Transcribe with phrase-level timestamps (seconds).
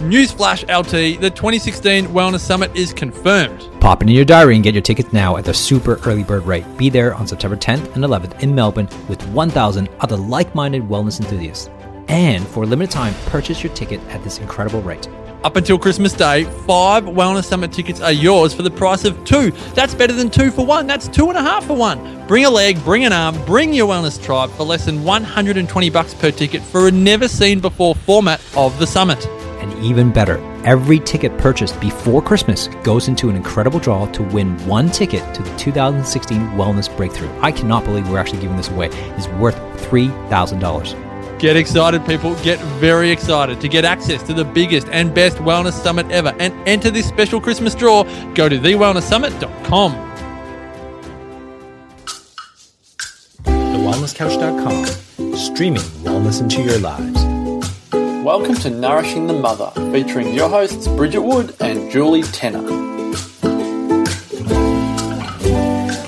[0.00, 3.68] Newsflash LT, the 2016 Wellness Summit is confirmed.
[3.80, 6.44] Pop it in your diary and get your tickets now at the super early bird
[6.44, 6.64] rate.
[6.76, 11.20] Be there on September 10th and 11th in Melbourne with 1,000 other like minded wellness
[11.20, 11.70] enthusiasts.
[12.08, 15.08] And for a limited time, purchase your ticket at this incredible rate.
[15.44, 19.52] Up until Christmas Day, five Wellness Summit tickets are yours for the price of two.
[19.74, 20.88] That's better than two for one.
[20.88, 22.26] That's two and a half for one.
[22.26, 26.14] Bring a leg, bring an arm, bring your wellness tribe for less than 120 bucks
[26.14, 29.24] per ticket for a never seen before format of the summit.
[29.64, 34.58] And even better, every ticket purchased before Christmas goes into an incredible draw to win
[34.66, 37.30] one ticket to the 2016 Wellness Breakthrough.
[37.40, 38.88] I cannot believe we're actually giving this away.
[39.16, 39.56] It's worth
[39.88, 41.38] $3,000.
[41.38, 42.34] Get excited, people.
[42.42, 46.52] Get very excited to get access to the biggest and best wellness summit ever and
[46.68, 48.02] enter this special Christmas draw.
[48.34, 49.92] Go to thewellnesssummit.com.
[53.44, 57.33] TheWellnessCouch.com, streaming wellness into your lives.
[58.24, 62.62] Welcome to Nourishing the Mother, featuring your hosts Bridget Wood and Julie Tenner.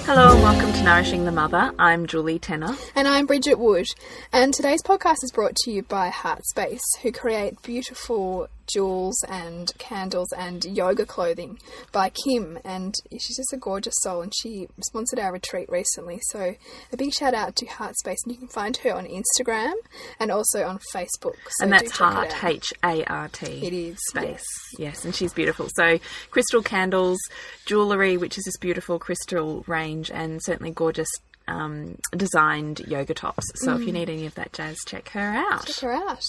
[0.06, 1.72] Hello and welcome Nourishing the Mother.
[1.80, 2.76] I'm Julie Tenner.
[2.94, 3.86] And I'm Bridget Wood.
[4.32, 9.72] And today's podcast is brought to you by Hart Space, who create beautiful jewels and
[9.78, 11.58] candles and yoga clothing
[11.92, 12.58] by Kim.
[12.64, 16.20] And she's just a gorgeous soul, and she sponsored our retreat recently.
[16.30, 16.54] So
[16.92, 19.74] a big shout out to Hart Space, and you can find her on Instagram
[20.20, 21.36] and also on Facebook.
[21.58, 22.44] So and that's Hart.
[22.44, 23.66] H A R T.
[23.66, 24.44] It is, Space.
[24.78, 25.04] Yes.
[25.04, 25.68] and she's beautiful.
[25.74, 25.98] So,
[26.30, 27.18] crystal candles,
[27.66, 31.08] jewellery, which is this beautiful crystal range, and certainly gorgeous.
[31.48, 33.44] Um, designed yoga tops.
[33.54, 35.60] So if you need any of that jazz, check her out.
[35.60, 35.66] Mm.
[35.66, 36.24] Check her out.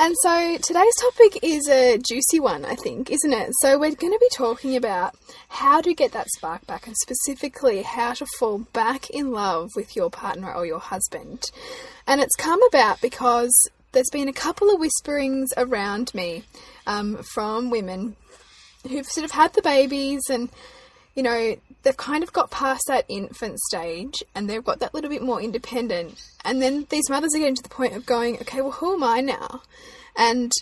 [0.00, 3.50] And so today's topic is a juicy one, I think, isn't it?
[3.60, 5.16] So we're going to be talking about
[5.48, 9.96] how to get that spark back and specifically how to fall back in love with
[9.96, 11.42] your partner or your husband.
[12.06, 13.52] And it's come about because
[13.90, 16.44] there's been a couple of whisperings around me
[16.86, 18.14] um, from women
[18.88, 20.48] who've sort of had the babies and
[21.18, 25.10] you know, they've kind of got past that infant stage and they've got that little
[25.10, 26.22] bit more independent.
[26.44, 29.02] And then these mothers are getting to the point of going, okay, well, who am
[29.02, 29.62] I now?
[30.16, 30.52] And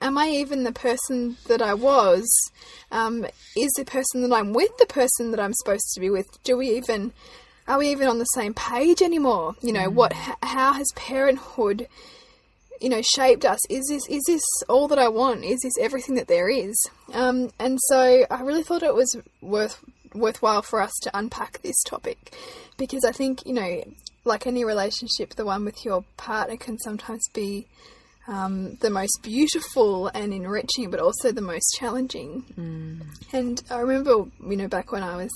[0.00, 2.24] am I even the person that I was?
[2.92, 6.28] Um, is the person that I'm with the person that I'm supposed to be with?
[6.44, 7.12] Do we even,
[7.66, 9.56] are we even on the same page anymore?
[9.60, 11.88] You know, what, how has parenthood
[12.80, 16.14] you know shaped us is this is this all that i want is this everything
[16.14, 16.76] that there is
[17.14, 19.82] um, and so i really thought it was worth
[20.16, 22.34] worthwhile for us to unpack this topic.
[22.76, 23.82] Because i think you know
[24.24, 27.66] like any relationship the one with your partner can sometimes be
[28.28, 32.44] um, the most beautiful and enriching but also the most challenging.
[33.32, 35.30] And i remember you know back when i was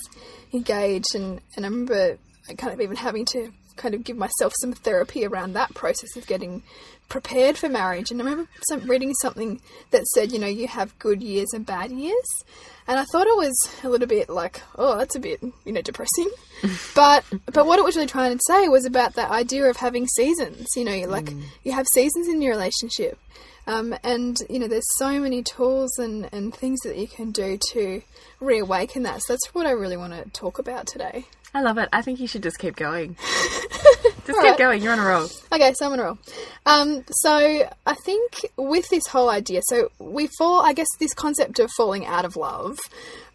[0.53, 2.17] engaged and, and i remember
[2.57, 6.27] kind of even having to kind of give myself some therapy around that process of
[6.27, 6.63] getting
[7.09, 8.11] prepared for marriage.
[8.11, 9.59] And I remember some, reading something
[9.89, 12.43] that said, you know, you have good years and bad years.
[12.87, 13.53] And I thought it was
[13.83, 16.29] a little bit like, oh, that's a bit, you know, depressing.
[16.95, 20.07] but but what it was really trying to say was about that idea of having
[20.07, 20.67] seasons.
[20.75, 21.31] You know, you like
[21.63, 23.19] you have seasons in your relationship.
[23.67, 27.59] Um, and you know, there's so many tools and, and things that you can do
[27.73, 28.01] to
[28.39, 29.21] reawaken that.
[29.21, 31.25] So that's what I really want to talk about today.
[31.53, 31.89] I love it.
[31.91, 33.15] I think you should just keep going.
[33.21, 34.57] just keep Alright.
[34.57, 34.81] going.
[34.81, 35.27] You're on a roll.
[35.51, 36.17] Okay, so I'm on a roll.
[36.65, 40.61] Um, so I think with this whole idea, so we fall.
[40.61, 42.77] I guess this concept of falling out of love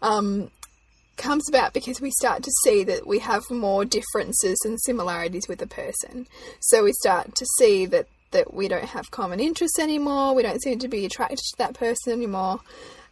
[0.01, 0.49] um,
[1.17, 5.61] comes about because we start to see that we have more differences and similarities with
[5.61, 6.27] a person.
[6.59, 10.33] So we start to see that that we don't have common interests anymore.
[10.33, 12.61] We don't seem to be attracted to that person anymore,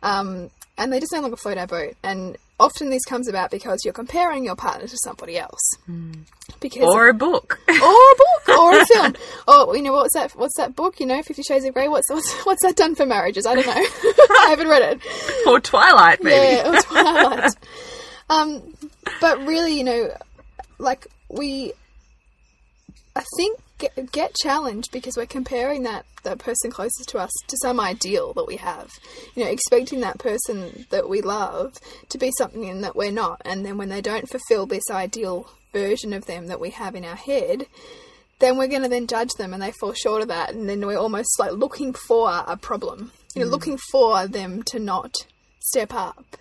[0.02, 1.96] um, and they just no longer float our boat.
[2.04, 5.62] And often this comes about because you're comparing your partner to somebody else.
[6.60, 7.60] Because Or a book.
[7.68, 8.16] or a
[8.48, 9.16] book or a film.
[9.48, 10.32] Oh, you know what's that?
[10.32, 11.00] What's that book?
[11.00, 11.88] You know, Fifty Shades of Grey.
[11.88, 13.46] What's what's, what's that done for marriages?
[13.46, 13.74] I don't know.
[13.74, 15.48] I haven't read it.
[15.48, 16.56] or Twilight, maybe.
[16.56, 17.52] Yeah, or Twilight.
[18.30, 18.62] um,
[19.22, 20.10] but really, you know,
[20.78, 21.74] like we,
[23.16, 27.58] I think get, get challenged because we're comparing that that person closest to us to
[27.62, 28.90] some ideal that we have.
[29.36, 31.76] You know, expecting that person that we love
[32.10, 36.14] to be something that we're not, and then when they don't fulfill this ideal version
[36.14, 37.68] of them that we have in our head,
[38.40, 40.54] then we're going to then judge them and they fall short of that.
[40.54, 43.12] And then we're almost like looking for a problem.
[43.36, 43.52] You know mm.
[43.52, 45.14] looking for them to not
[45.60, 46.38] step up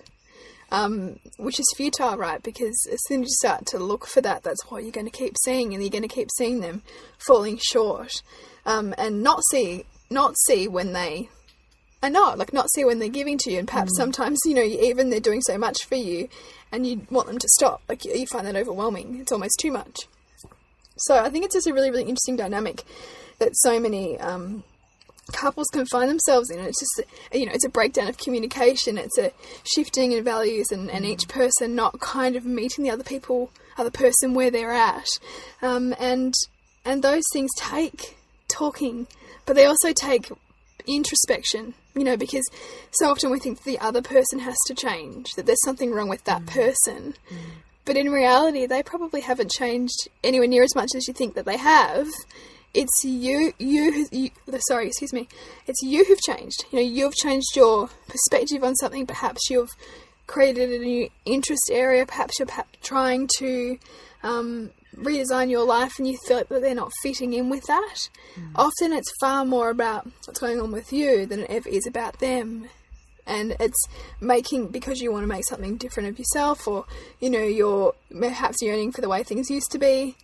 [0.74, 2.42] um, which is futile right?
[2.42, 5.12] Because as soon as you start to look for that that's what you're going to
[5.12, 6.82] keep seeing and you're going to keep seeing them
[7.18, 8.22] falling short.
[8.66, 11.28] Um, and not see not see when they
[12.02, 13.58] are not like not see when they're giving to you.
[13.58, 16.28] And perhaps sometimes you know even they're doing so much for you
[16.72, 17.82] and you want them to stop.
[17.88, 19.20] Like you, you find that overwhelming.
[19.20, 20.08] It's almost too much.
[20.96, 22.82] So I think it's just a really, really interesting dynamic
[23.38, 24.64] that so many um,
[25.32, 26.60] couples can find themselves in.
[26.60, 28.98] It's just, you know, it's a breakdown of communication.
[28.98, 29.32] It's a
[29.64, 33.90] shifting in values, and, and each person not kind of meeting the other people, other
[33.90, 35.08] person where they're at,
[35.62, 36.34] um, and
[36.84, 38.16] and those things take
[38.48, 39.06] talking,
[39.46, 40.30] but they also take
[40.86, 41.74] introspection.
[41.94, 42.44] You know, because
[42.90, 46.24] so often we think the other person has to change, that there's something wrong with
[46.24, 47.14] that person.
[47.84, 51.44] But in reality, they probably haven't changed anywhere near as much as you think that
[51.44, 52.08] they have.
[52.74, 54.30] It's you, you, who- you,
[54.68, 55.28] sorry, excuse me.
[55.66, 56.64] It's you who've changed.
[56.70, 59.06] You know, you've changed your perspective on something.
[59.06, 59.70] Perhaps you've
[60.26, 62.04] created a new interest area.
[62.04, 62.48] Perhaps you're
[62.82, 63.78] trying to
[64.22, 67.96] um, redesign your life and you feel that they're not fitting in with that.
[68.56, 72.18] Often it's far more about what's going on with you than it ever is about
[72.18, 72.68] them
[73.26, 73.86] and it's
[74.20, 76.84] making because you want to make something different of yourself or
[77.20, 80.14] you know you're perhaps yearning for the way things used to be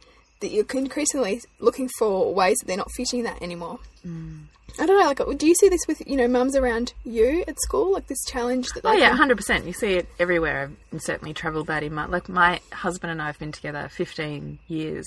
[0.41, 5.07] that you're increasingly looking for ways that they're not fitting that anymore i don't know
[5.07, 8.25] like do you see this with you know mums around you at school like this
[8.27, 9.67] challenge that Oh yeah, hundred percent.
[9.67, 13.27] You see it everywhere, and certainly travelled that in my like my husband and I
[13.27, 15.07] have been together fifteen years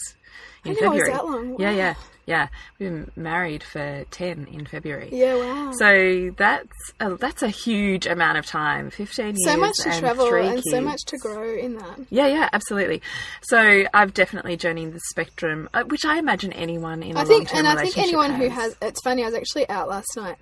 [0.66, 1.12] in I know February.
[1.12, 1.56] that long.
[1.60, 1.76] Yeah, Wow.
[1.78, 1.94] yeah,
[2.26, 2.48] yeah.
[2.80, 5.10] We've been married for ten in February.
[5.12, 8.90] yeah wow So that's a, that's a huge amount of time.
[8.90, 9.44] Fifteen years.
[9.46, 13.02] so much to and travel and so much to grow in that Yeah, yeah, absolutely.
[13.44, 17.52] So I've definitely journeyed the spectrum, uh, which I imagine anyone in a I think,
[17.54, 18.76] long-term and I think anyone who has.
[18.88, 19.24] It's funny.
[19.24, 20.38] I was actually out last night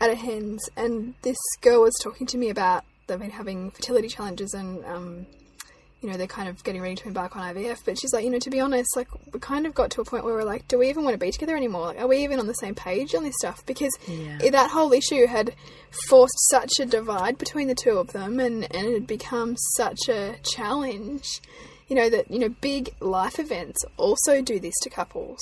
[0.00, 4.08] at a hens, and this girl was talking to me about they've been having fertility
[4.08, 5.26] challenges, and um,
[6.00, 7.78] you know they're kind of getting ready to embark on IVF.
[7.84, 10.04] But she's like, you know, to be honest, like we kind of got to a
[10.04, 11.86] point where we're like, do we even want to be together anymore?
[11.86, 13.64] Like, are we even on the same page on this stuff?
[13.66, 14.38] Because Yeah.
[14.50, 15.54] that whole issue had
[16.08, 20.08] forced such a divide between the two of them, and and it had become such
[20.08, 21.40] a challenge
[21.88, 25.40] you know that you know big life events also do this to couples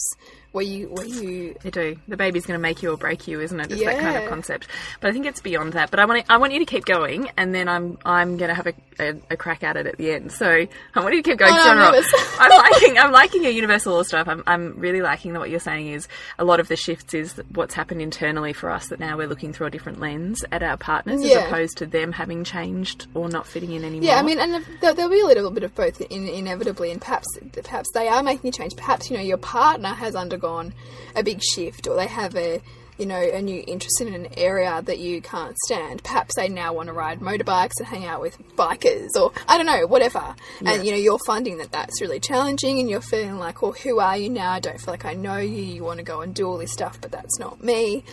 [0.52, 1.96] where you where you They do.
[2.08, 3.70] The baby's going to make you or break you, isn't it?
[3.72, 4.66] It's that kind of concept.
[5.00, 5.90] But I think it's beyond that.
[5.90, 8.48] But I want to, I want you to keep going, and then I'm I'm going
[8.48, 10.32] to have a, a, a crack at it at the end.
[10.32, 11.52] So I want you to keep going.
[11.54, 12.04] Oh, no, I'm
[12.52, 14.28] I'm, liking I'm liking your universal law stuff.
[14.28, 16.08] I'm I'm really liking that what you're saying is
[16.38, 19.52] a lot of the shifts is what's happened internally for us that now we're looking
[19.52, 21.38] through a different lens at our partners Yeah.
[21.38, 24.08] as opposed to them having changed or not fitting in anymore.
[24.08, 27.00] yeah i mean and there, there'll be a little bit of both in, inevitably and
[27.00, 27.26] perhaps
[27.64, 30.74] perhaps they are making a change perhaps you know your partner has undergone
[31.14, 32.60] a big shift or they have a
[32.98, 36.02] you know a new interest in an area that you can't stand.
[36.02, 39.66] Perhaps they now want to ride motorbikes and hang out with bikers or i don't
[39.66, 40.34] know whatever.
[40.64, 43.98] And you know you're finding that that's really challenging and you're feeling like well who
[43.98, 44.52] are you now?
[44.52, 45.62] I don't feel like i know you.
[45.62, 48.04] You want to go and do all this stuff but that's not me.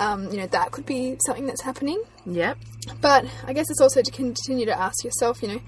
[0.00, 2.00] Um, you know that could be something that's happening.
[2.26, 2.58] Yep.
[3.00, 5.60] but I guess it's also to continue to ask yourself, you know,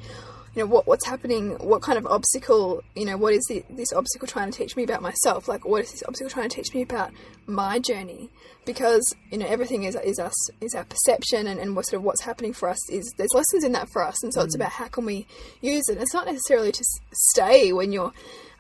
[0.55, 3.93] you know what what's happening, what kind of obstacle, you know, what is the, this
[3.93, 5.47] obstacle trying to teach me about myself?
[5.47, 7.13] Like, what is this obstacle trying to teach me about
[7.47, 8.31] my journey?
[8.65, 12.05] Because you know, everything is is us is our perception, and, and what sort of
[12.05, 14.71] what's happening for us is there's lessons in that for us, and so it's about
[14.71, 15.27] how can we
[15.61, 15.99] use it.
[15.99, 18.13] It's not necessarily to stay when you're,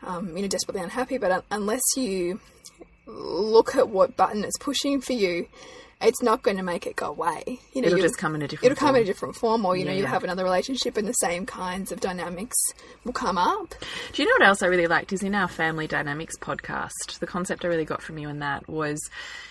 [0.05, 2.41] um, you know, desperately unhappy, but un- unless you
[3.07, 5.49] look at what button it's pushing for you,
[6.00, 7.58] it's not going to make it go away.
[7.73, 9.06] You know, It'll just come in a different It'll come in a form.
[9.06, 12.00] different form, or you know, Yeah, you'll have another relationship, and the same kinds of
[12.00, 12.56] dynamics
[13.05, 13.75] will come up.
[14.12, 17.26] Do you know what else I really liked is in our family dynamics podcast, the
[17.26, 18.99] concept I really got from you in that was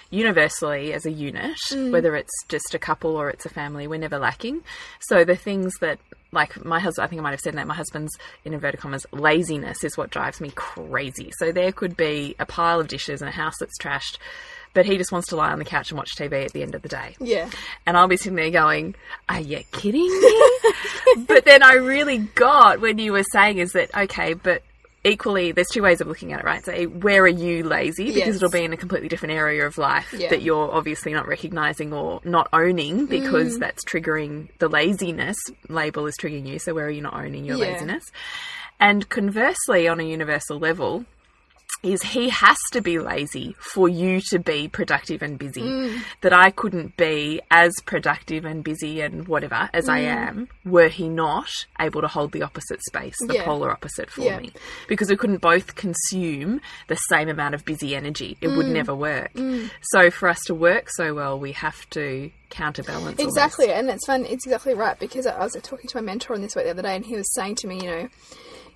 [0.10, 1.92] universally as a unit, mm.
[1.92, 4.64] whether it's just a couple or it's a family, we're never lacking.
[5.00, 6.00] So the things that
[6.32, 9.06] like my husband, I think I might have said that my husband's in inverted commas
[9.12, 11.32] laziness is what drives me crazy.
[11.38, 14.18] So there could be a pile of dishes and a house that's trashed,
[14.74, 16.76] but he just wants to lie on the couch and watch TV at the end
[16.76, 17.16] of the day.
[17.20, 17.50] Yeah,
[17.86, 18.96] And I'll be sitting there going,
[19.28, 20.44] Are you kidding me?
[21.28, 24.64] but then I really got when you were saying is that, okay, but
[25.06, 26.64] equally, there's two ways of looking at it, right?
[26.66, 28.08] So, where are you lazy?
[28.12, 28.36] Because Yes.
[28.36, 30.28] it'll be in a completely different area of life Yeah.
[30.30, 33.60] that you're obviously not recognizing or not owning because Mm.
[33.62, 35.38] that's triggering the laziness
[35.70, 36.60] label is triggering you.
[36.60, 37.72] So, where are you not owning your Yeah.
[37.72, 38.04] laziness?
[38.80, 41.06] And conversely, on a universal level,
[41.82, 45.62] is he has to be lazy for you to be productive and busy.
[45.62, 46.02] Mm.
[46.22, 50.06] That I couldn't be as productive and busy and whatever as I Mm.
[50.28, 53.46] am were he not able to hold the opposite space, the Yeah.
[53.46, 54.40] polar opposite for Yeah.
[54.40, 54.52] me.
[54.90, 58.38] Because we couldn't both consume the same amount of busy energy.
[58.42, 58.58] It Mm.
[58.58, 59.32] would never work.
[59.94, 63.20] So for us to work so well, we have to counterbalance.
[63.20, 63.38] almost.
[63.38, 63.72] exactly.
[63.72, 64.26] And it's fun.
[64.26, 66.82] It's exactly right because I was talking to my mentor on this week the other
[66.82, 68.10] day, and he was saying to me, you know.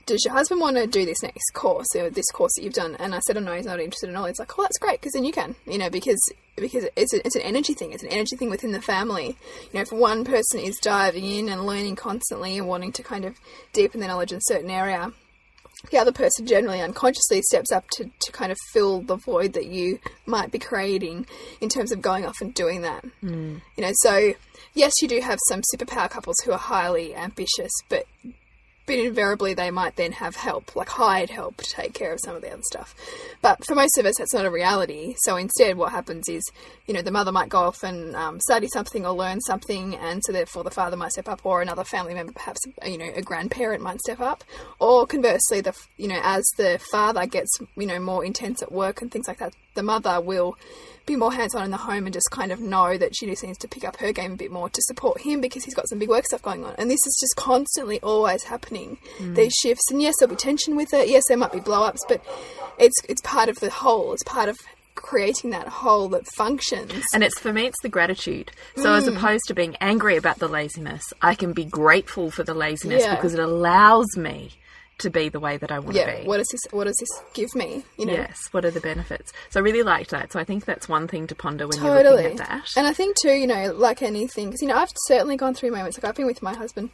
[0.06, 2.96] Does your husband want to do this next course or this course that you've done?
[2.96, 4.26] And I said, oh no, he's not interested at all.
[4.26, 6.20] It's like, oh, that's great because then you can, you know, because
[6.56, 7.94] because it's a, it's an energy thing.
[7.94, 9.28] It's an energy thing within the family.
[9.28, 13.26] You know, if one person is diving in and learning constantly and wanting to kind
[13.26, 13.40] of
[13.72, 15.12] deepen their knowledge in a certain area,
[15.92, 19.66] the other person generally unconsciously steps up to, to kind of fill the void that
[19.66, 21.26] you might be creating
[21.60, 23.04] in terms of going off and doing that.
[23.24, 23.62] Mm.
[23.76, 24.34] You know, so
[24.74, 28.06] yes, you do have some superpower couples who are highly ambitious, but
[28.86, 32.36] but invariably they might then have help, like hired help to take care of some
[32.36, 32.96] of the other stuff.
[33.42, 35.16] But for most of us, that's not a reality.
[35.20, 36.44] So instead, what happens is,
[36.88, 40.22] you know, the mother might go off and um, study something or learn something, and
[40.24, 43.22] so therefore the father might step up, or another family member, perhaps you know, a
[43.22, 44.44] grandparent might step up,
[44.80, 49.02] or conversely, the you know, as the father gets you know more intense at work
[49.02, 50.58] and things like that, the mother will
[51.06, 53.44] be more hands on in the home and just kind of know that she just
[53.44, 55.88] needs to pick up her game a bit more to support him because he's got
[55.90, 56.76] some big work stuff going on.
[56.78, 59.36] And this is just constantly always happening, mm.
[59.36, 59.92] these shifts.
[59.92, 61.10] And yes, there'll be tension with it.
[61.10, 62.24] Yes, there might be blow ups, but
[62.78, 64.14] it's it's part of the whole.
[64.14, 64.58] It's part of
[64.96, 67.04] creating that whole that functions.
[67.14, 68.52] And it's for me, it's the gratitude.
[68.78, 68.98] So mm.
[68.98, 73.04] as opposed to being angry about the laziness, I can be grateful for the laziness
[73.04, 73.16] yeah.
[73.16, 74.52] because it allows me
[75.04, 76.28] to be the way that I want yeah, to be.
[76.28, 77.84] What does this what does this give me?
[77.98, 78.14] You know?
[78.14, 79.32] Yes, what are the benefits?
[79.50, 80.34] So I really liked that.
[80.34, 82.04] So I think that's one thing to ponder when totally.
[82.04, 82.70] you're looking at that.
[82.76, 85.72] And I think too, you know, like anything, because you know, I've certainly gone through
[85.72, 85.98] moments.
[85.98, 86.90] Like I've been with my husband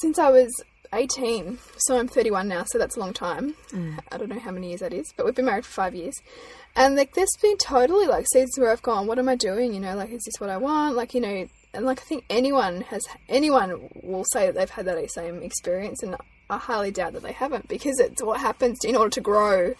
[0.00, 0.50] since I was
[0.92, 3.54] 18, so I'm 31 now, so that's a long time.
[3.70, 3.98] Mm.
[4.10, 6.14] I don't know how many years that is, but we've been married for five years.
[6.76, 9.74] And like, there's been totally like seasons where I've gone, what am I doing?
[9.74, 10.96] You know, like, is this what I want?
[10.96, 14.86] Like, you know, and like I think anyone has anyone will say that they've had
[14.86, 16.16] that same experience, and
[16.50, 19.74] I highly doubt that they haven't because it's what happens in order to grow,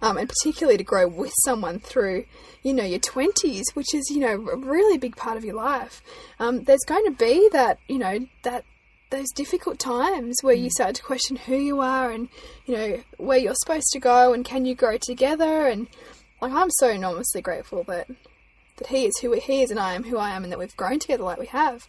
[0.00, 2.26] um, and particularly to grow with someone through,
[2.62, 6.02] you know, your twenties, which is you know a really big part of your life.
[6.38, 8.64] Um, there's going to be that you know that
[9.10, 10.72] those difficult times where you mm.
[10.72, 12.28] start to question who you are and
[12.66, 15.86] you know where you're supposed to go and can you grow together and
[16.40, 18.08] like I'm so enormously grateful that
[18.76, 20.76] that he is who he is and I am who I am and that we've
[20.76, 21.86] grown together like we have.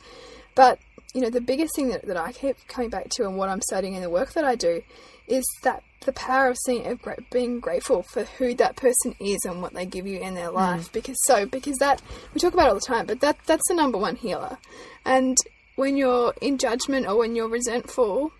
[0.53, 0.79] But
[1.13, 3.61] you know, the biggest thing that, that I keep coming back to and what I'm
[3.61, 4.81] studying in the work that I do
[5.27, 6.99] is that the power of seeing of
[7.31, 10.89] being grateful for who that person is and what they give you in their life.
[10.89, 10.93] Mm.
[10.93, 12.01] Because so because that
[12.33, 14.57] we talk about all the time, but that that's the number one healer.
[15.03, 15.37] And
[15.75, 18.31] when you're in judgment or when you're resentful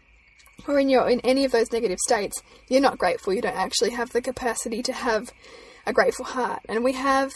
[0.67, 3.33] or when you're in any of those negative states, you're not grateful.
[3.33, 5.31] You don't actually have the capacity to have
[5.85, 6.61] a grateful heart.
[6.69, 7.31] And we have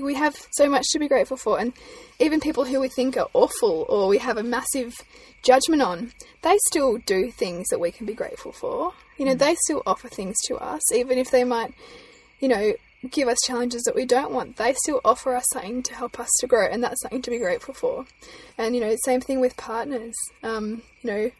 [0.00, 1.58] we have so much to be grateful for.
[1.58, 1.72] And
[2.18, 4.94] even people who we think are awful or we have a massive
[5.42, 8.92] judgment on, they still do things that we can be grateful for.
[9.18, 9.38] You know, mm.
[9.38, 11.74] they still offer things to us, even if they might,
[12.40, 12.72] you know,
[13.10, 14.56] give us challenges that we don't want.
[14.56, 17.38] They still offer us something to help us to grow, and that's something to be
[17.38, 18.06] grateful for.
[18.56, 20.14] And, you know, same thing with partners.
[20.42, 21.30] Um, you know,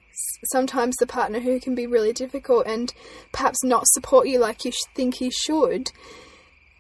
[0.45, 2.93] sometimes the partner who can be really difficult and
[3.33, 5.91] perhaps not support you like you think he should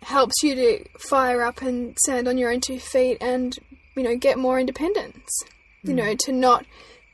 [0.02, 3.56] helps you to fire up and stand on your own two feet and
[3.94, 5.30] you know get more independence.
[5.84, 5.88] Mm.
[5.88, 6.64] you know to not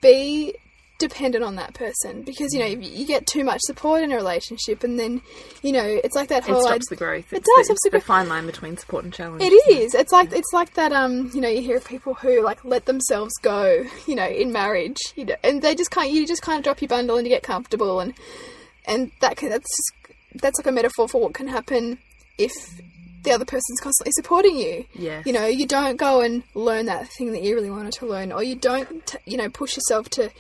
[0.00, 0.54] be
[0.98, 4.82] dependent on that person because you know you get too much support in a relationship
[4.82, 5.22] and then
[5.62, 7.32] you know it's like that whole it stops the growth.
[7.32, 9.94] It does the, it's the fine line between support and challenge it is.
[9.94, 12.86] It's like it's like that um you know you hear of people who like let
[12.86, 16.58] themselves go you know in marriage you know and they just can't you just kind
[16.58, 18.12] of drop your bundle and you get comfortable and
[18.84, 21.98] and that can, that's just that's like a metaphor for what can happen
[22.38, 22.80] if
[23.22, 24.84] the other person's constantly supporting you.
[24.94, 25.22] Yeah.
[25.26, 28.32] You know, you don't go and learn that thing that you really wanted to learn,
[28.32, 30.30] or you don't, you know, push yourself to,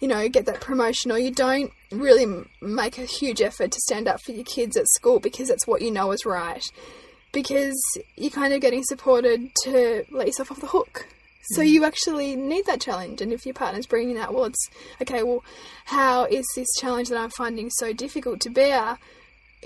[0.00, 4.06] you know, get that promotion, or you don't really make a huge effort to stand
[4.06, 6.64] up for your kids at school because it's what you know is right.
[7.32, 7.80] Because
[8.16, 11.06] you're kind of getting supported to let yourself off the hook.
[11.52, 11.68] So mm.
[11.68, 14.68] you actually need that challenge, and if your partner's bringing that, well, it's
[15.00, 15.22] okay.
[15.22, 15.42] Well,
[15.86, 18.98] how is this challenge that I'm finding so difficult to bear?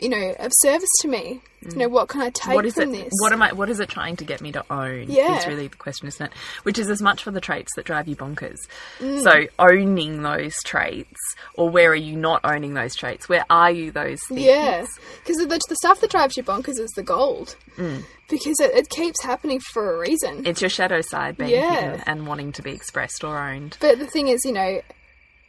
[0.01, 1.41] You know, of service to me.
[1.63, 1.73] Mm.
[1.73, 3.13] You know, what can I take what is from it, this?
[3.21, 3.53] What am I?
[3.53, 5.07] What is it trying to get me to own?
[5.09, 6.33] Yeah, is really the question, isn't it?
[6.65, 8.57] Which is as much for the traits that drive you bonkers.
[8.99, 9.23] Mm.
[9.23, 11.21] So owning those traits,
[11.55, 13.29] or where are you not owning those traits?
[13.29, 14.41] Where are you those things?
[14.41, 14.85] Yeah,
[15.23, 17.55] because the, the stuff that drives you bonkers is the gold.
[17.77, 18.05] Mm.
[18.29, 20.47] Because it, it, keeps happening for a reason.
[20.47, 22.03] It's your shadow side being yeah.
[22.07, 23.77] and wanting to be expressed or owned.
[23.79, 24.81] But the thing is, you know,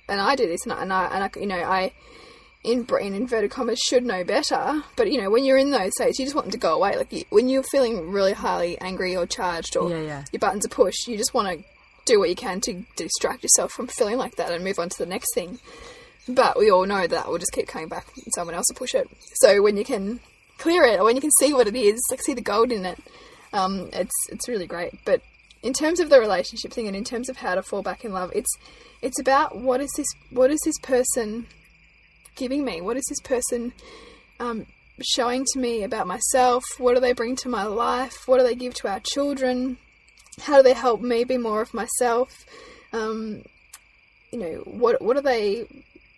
[0.09, 1.93] and I do this, and I, and I, and I you know, I
[2.63, 4.83] in brain inverted commas should know better.
[4.95, 6.95] But you know, when you're in those states, you just want them to go away.
[6.95, 10.25] Like you, when you're feeling really highly angry or charged, or yeah, yeah.
[10.31, 11.65] your buttons are pushed, you just want to
[12.05, 14.97] do what you can to distract yourself from feeling like that and move on to
[14.97, 15.59] the next thing.
[16.27, 18.95] But we all know that will just keep coming back, and someone else will push
[18.95, 19.09] it.
[19.35, 20.21] So when you can
[20.57, 22.85] clear it, or when you can see what it is, like see the gold in
[22.85, 22.97] it,
[23.51, 24.93] um, it's it's really great.
[25.03, 25.21] But
[25.61, 28.13] in terms of the relationship thing, and in terms of how to fall back in
[28.13, 28.57] love, it's
[29.01, 31.47] it's about what is this what is this person
[32.35, 32.81] giving me?
[32.81, 33.73] What is this person
[34.39, 34.65] um,
[35.01, 36.63] showing to me about myself?
[36.77, 38.15] What do they bring to my life?
[38.25, 39.77] What do they give to our children?
[40.41, 42.45] How do they help me be more of myself?
[42.91, 43.43] Um,
[44.31, 45.65] you know, what what are they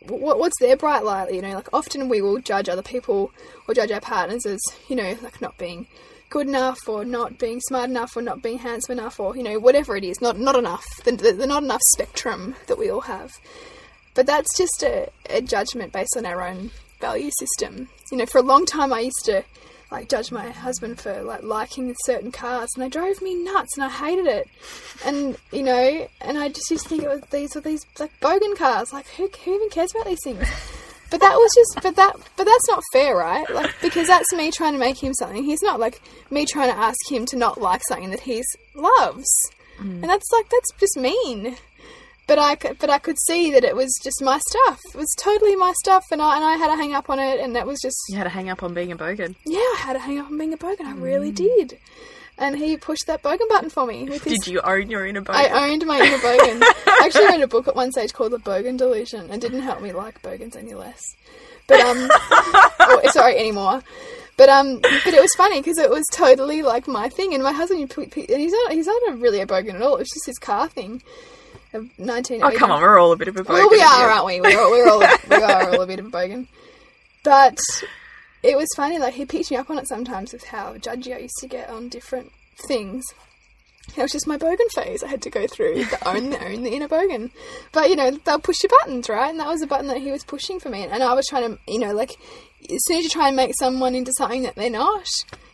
[0.07, 1.33] what, what's their bright light?
[1.33, 3.31] You know, like often we will judge other people
[3.67, 5.87] or judge our partners as you know, like not being
[6.29, 9.59] good enough or not being smart enough or not being handsome enough or you know
[9.59, 10.85] whatever it is, not not enough.
[11.03, 13.31] The, the, the not enough spectrum that we all have.
[14.15, 17.89] But that's just a, a judgment based on our own value system.
[18.11, 19.43] You know, for a long time I used to
[19.91, 23.85] like judge my husband for like liking certain cars and they drove me nuts and
[23.85, 24.47] I hated it.
[25.05, 28.11] And you know, and I just used to think it was these were these like
[28.19, 28.91] bogan cars.
[28.91, 30.47] Like who, who even cares about these things?
[31.11, 33.47] But that was just but that but that's not fair, right?
[33.49, 35.43] Like because that's me trying to make him something.
[35.43, 38.43] He's not like me trying to ask him to not like something that he
[38.73, 39.27] loves.
[39.77, 40.01] Mm.
[40.01, 41.57] And that's like that's just mean
[42.27, 44.79] but I could, but I could see that it was just my stuff.
[44.93, 47.39] It was totally my stuff, and I and I had to hang up on it,
[47.39, 49.35] and that was just You had to hang up on being a bogan.
[49.45, 50.85] yeah, I had to hang up on being a bogan.
[50.85, 51.77] I really did.
[52.37, 54.21] And he pushed that bogan button for me his.
[54.21, 55.35] Did you own your inner bogan?
[55.35, 56.61] I owned my inner bogan.
[56.61, 59.81] I actually read a book at one stage called The Bogan Delusion, and didn't help
[59.81, 61.01] me like bogans any less.
[61.67, 62.09] But um,
[62.79, 63.81] or, sorry, anymore.
[64.37, 67.53] But um, but it was funny because it was totally like my thing, and my
[67.53, 69.95] husband, and he's not he's not a really a bogan at all.
[69.95, 71.01] It was just his car thing.
[71.75, 72.41] Of nineteen.
[72.43, 73.49] oh, come on, we're all a bit of a bogan.
[73.49, 74.41] Well, we are, aren't we?
[74.41, 76.47] We're all, we're all, we are all a bit of a bogan.
[77.23, 77.57] But
[78.43, 81.19] it was funny, like, he picked me up on it sometimes with how judgy I
[81.19, 82.31] used to get on different
[82.67, 83.03] things.
[83.95, 86.63] It was just my bogan phase I had to go through, the own, the, own
[86.63, 87.31] the inner bogan.
[87.71, 89.29] But, you know, they'll push your buttons, right?
[89.29, 90.83] And that was a button that he was pushing for me.
[90.83, 92.11] And I was trying to, you know, like,
[92.71, 95.07] as soon as you try and make someone into something that they're not,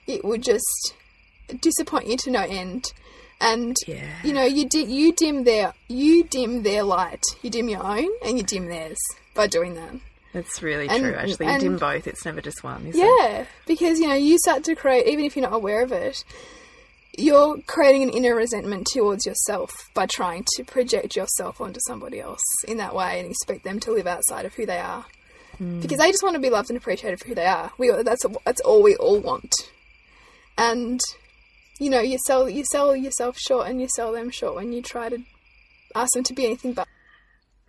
[0.07, 0.93] it would just
[1.59, 2.91] disappoint you to no end.
[3.41, 4.03] And Yeah.
[4.23, 7.23] you know, you di- you dim their you dim their light.
[7.41, 8.97] You dim your own and you dim theirs
[9.33, 9.95] by doing that.
[10.33, 11.51] That's really And- true, actually.
[11.51, 12.99] you dim both, it's never just one, is it?
[12.99, 16.23] Yeah, because you know you start to create, even if you're not aware of it,
[17.17, 22.39] you're creating an inner resentment towards yourself by trying to project yourself onto somebody else
[22.67, 25.05] in that way and expect them to live outside of who they are.
[25.57, 25.81] Hmm.
[25.81, 27.71] Because they just want to be loved and appreciated for who they are.
[27.77, 29.53] We that's that's all we all want.
[30.57, 31.01] And
[31.81, 34.83] you know, you sell you sell yourself short and you sell them short when you
[34.83, 35.17] try to
[35.95, 36.87] ask them to be anything but.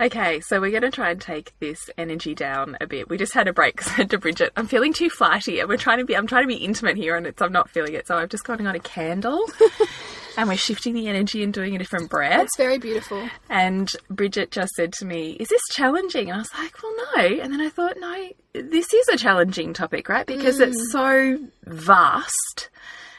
[0.00, 3.08] Okay, so we're going to try and take this energy down a bit.
[3.08, 5.68] We just had a break 'cause I said to Bridget, I'm feeling too flighty and
[5.68, 7.94] we're trying to be, I'm trying to be intimate here and it's, I'm not feeling
[7.94, 8.06] it.
[8.06, 9.46] So I've just gone on a candle
[10.36, 12.42] and we're shifting the energy and doing a different breath.
[12.42, 13.26] It's very beautiful.
[13.48, 16.28] And Bridget just said to me, Is this challenging?
[16.28, 17.40] And I was like, Well, no.
[17.40, 20.26] And then I thought, No, this is a challenging topic, right?
[20.26, 20.90] Because it's mm.
[20.90, 22.70] so vast,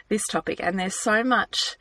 [0.09, 1.77] this topic, and there's so much.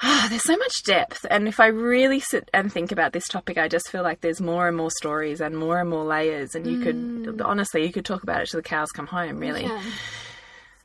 [0.00, 3.58] Ah, there's so much depth, and if I really sit and think about this topic,
[3.58, 6.66] I just feel like there's more and more stories and more and more layers, and
[6.68, 9.64] you could honestly, you could talk about it till the cows come home, really.
[9.64, 9.82] Yeah.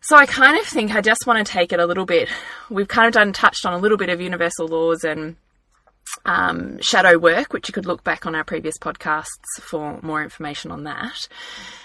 [0.01, 2.27] So I kind of think I just want to take it a little bit.
[2.69, 5.37] We've kind of done touched on a little bit of universal laws and
[6.25, 9.25] um, shadow work, which you could look back on our previous podcasts
[9.61, 11.27] for more information on that.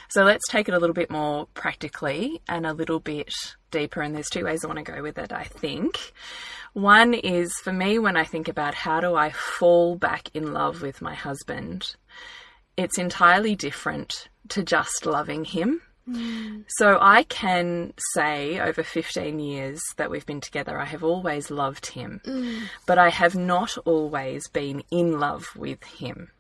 [0.09, 3.33] So let's take it a little bit more practically and a little bit
[3.71, 4.01] deeper.
[4.01, 6.13] And there's two ways I want to go with it, I think.
[6.73, 10.83] One is for me, when I think about how do I fall back in love
[10.83, 11.97] with my husband,
[12.77, 15.83] it's entirely different to just loving him.
[16.09, 16.65] Mm.
[16.69, 21.87] So I can say over 15 years that we've been together, I have always loved
[21.87, 22.63] him, mm.
[22.87, 26.31] but I have not always been in love with him.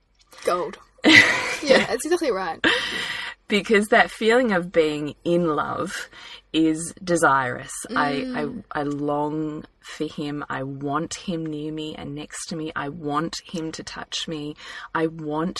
[0.44, 0.78] Gold.
[1.04, 2.64] yeah, that's exactly right.
[3.48, 6.08] Because that feeling of being in love
[6.52, 7.72] is desirous.
[7.94, 8.64] I, mm.
[8.72, 10.44] I I long for him.
[10.48, 12.72] I want him near me and next to me.
[12.76, 14.54] I want him to touch me.
[14.94, 15.58] I want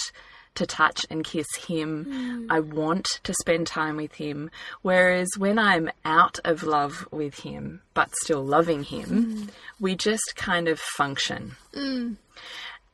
[0.54, 2.04] to touch and kiss him.
[2.04, 2.46] Mm.
[2.50, 4.50] I want to spend time with him.
[4.82, 9.50] Whereas when I'm out of love with him but still loving him, mm.
[9.80, 11.56] we just kind of function.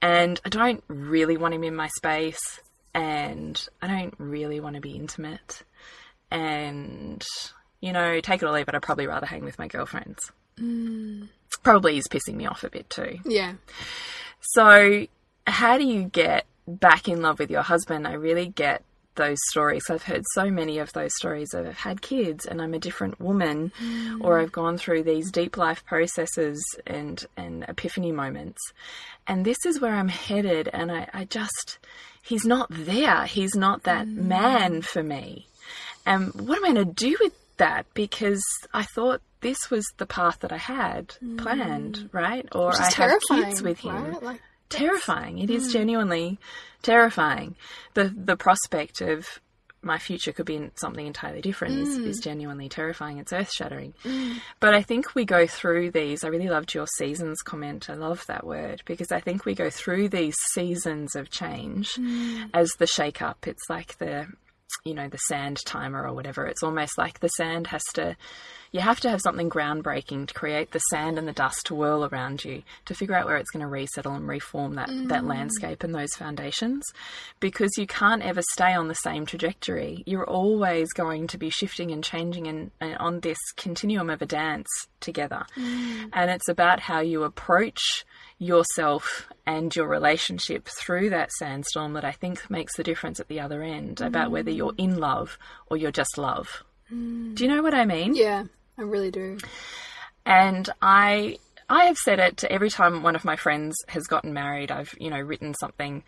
[0.03, 2.61] And I don't really want him in my space
[2.95, 5.63] and I don't really want to be intimate.
[6.31, 7.25] And,
[7.81, 10.33] you know, take it or leave it, I'd probably rather hang with my girlfriends.
[10.59, 11.29] Mm.
[11.63, 13.19] Probably is pissing me off a bit too.
[13.25, 13.55] Yeah.
[14.41, 15.07] So,
[15.47, 18.07] how do you get back in love with your husband?
[18.07, 18.85] I really get
[19.17, 19.85] those stories.
[19.91, 23.21] I've heard so many of those stories of I've had kids and I'm a different
[23.21, 23.73] woman,
[24.21, 24.43] or mm.
[24.43, 28.61] I've gone through these deep life processes and, and epiphany moments.
[29.27, 31.79] And this is where I'm headed, and I, I just,
[32.23, 33.25] he's not there.
[33.25, 34.17] He's not that mm.
[34.17, 35.47] man for me.
[36.07, 37.87] And what am I going to do with that?
[37.95, 42.09] Because I thought this was the path that I had planned, mm.
[42.13, 42.47] right?
[42.53, 43.45] Or I have terrifying.
[43.45, 44.23] kids with him Right?
[44.23, 44.41] Like,
[44.77, 45.39] terrifying.
[45.39, 45.73] It is hmm.
[45.73, 46.39] genuinely
[46.83, 47.57] terrifying.
[47.95, 49.41] The the prospect of
[49.83, 52.23] my future could be something entirely different is, is hmm.
[52.23, 53.19] genuinely terrifying.
[53.19, 53.93] It's earth shattering.
[54.03, 54.35] Hmm.
[54.61, 56.25] But I think we go through these.
[56.25, 57.91] I really loved your seasons comment.
[57.91, 61.99] I love that word because I think we go through these seasons of change
[62.55, 63.47] as the shake up.
[63.47, 64.27] It's like the
[64.85, 68.17] you know the sand timer or whatever it's almost like the sand has to
[68.75, 72.05] you have to have something groundbreaking to create the sand and the dust to whirl
[72.07, 75.29] around you to figure out where it's going to resettle and reform that that mm.
[75.29, 76.83] landscape and those foundations.
[77.39, 80.03] Because you can't ever stay on the same trajectory.
[80.07, 84.27] You're always going to be shifting and changing and, and on this continuum of a
[84.27, 85.47] dance together.
[85.57, 86.11] Mm.
[86.13, 88.05] And it's about how you approach
[88.39, 93.39] yourself and your relationship through that sandstorm that I think makes the difference at the
[93.39, 94.33] other end about mm.
[94.33, 96.65] whether you're in love or you're just love.
[96.91, 98.15] Do you know what I mean?
[98.15, 98.45] Yeah,
[98.79, 99.39] I really do.
[100.27, 104.71] And I I have said it every time one of my friends has gotten married,
[104.71, 106.05] I've, you know, written something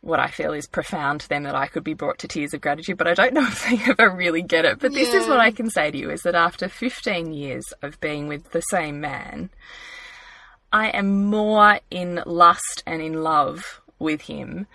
[0.00, 2.60] what I feel is profound to them that I could be brought to tears of
[2.60, 4.78] gratitude, but I don't know if they ever really get it.
[4.78, 8.00] But this is what I can say to you is that after 15 years of
[8.00, 9.50] being with the same man,
[10.72, 14.66] I am more in lust and in love with him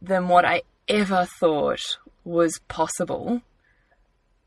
[0.00, 3.42] than what I ever thought was possible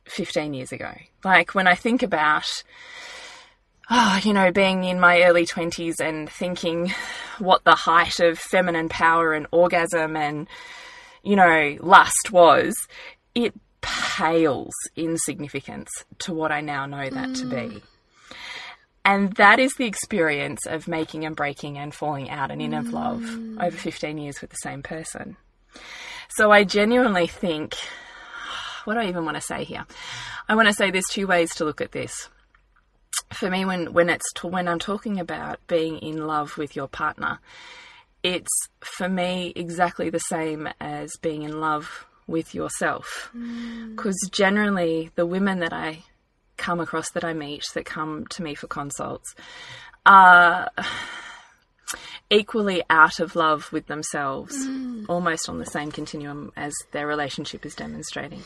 [0.06, 0.92] 15 years ago.
[1.24, 2.64] Like when I think about,
[3.90, 6.94] oh, you know, being in my early 20s and thinking
[7.40, 10.48] what the height of feminine power and orgasm and,
[11.24, 12.76] you know, lust was,
[13.34, 15.90] it pales in significance
[16.20, 17.56] to what I now know that to be.
[17.56, 17.82] Mm.
[19.06, 22.92] And that is the experience of making and breaking and falling out and in of
[22.92, 23.64] love mm.
[23.64, 25.38] over 15 years with the same person.
[26.30, 27.76] So I genuinely think,
[28.86, 29.86] what do I even want to say here?
[30.48, 32.30] I want to say there's two ways to look at this.
[33.34, 37.40] For me, when, when it's when I'm talking about being in love with your partner,
[38.24, 43.30] it's for me exactly the same as being in love with yourself.
[43.36, 43.96] Mm.
[43.96, 46.04] Because generally, the women that I
[46.58, 49.36] come across that I meet that come to me for consults
[50.06, 50.70] are
[52.30, 55.06] equally out of love with themselves, mm.
[55.08, 58.44] almost on the same continuum as their relationship is demonstrating.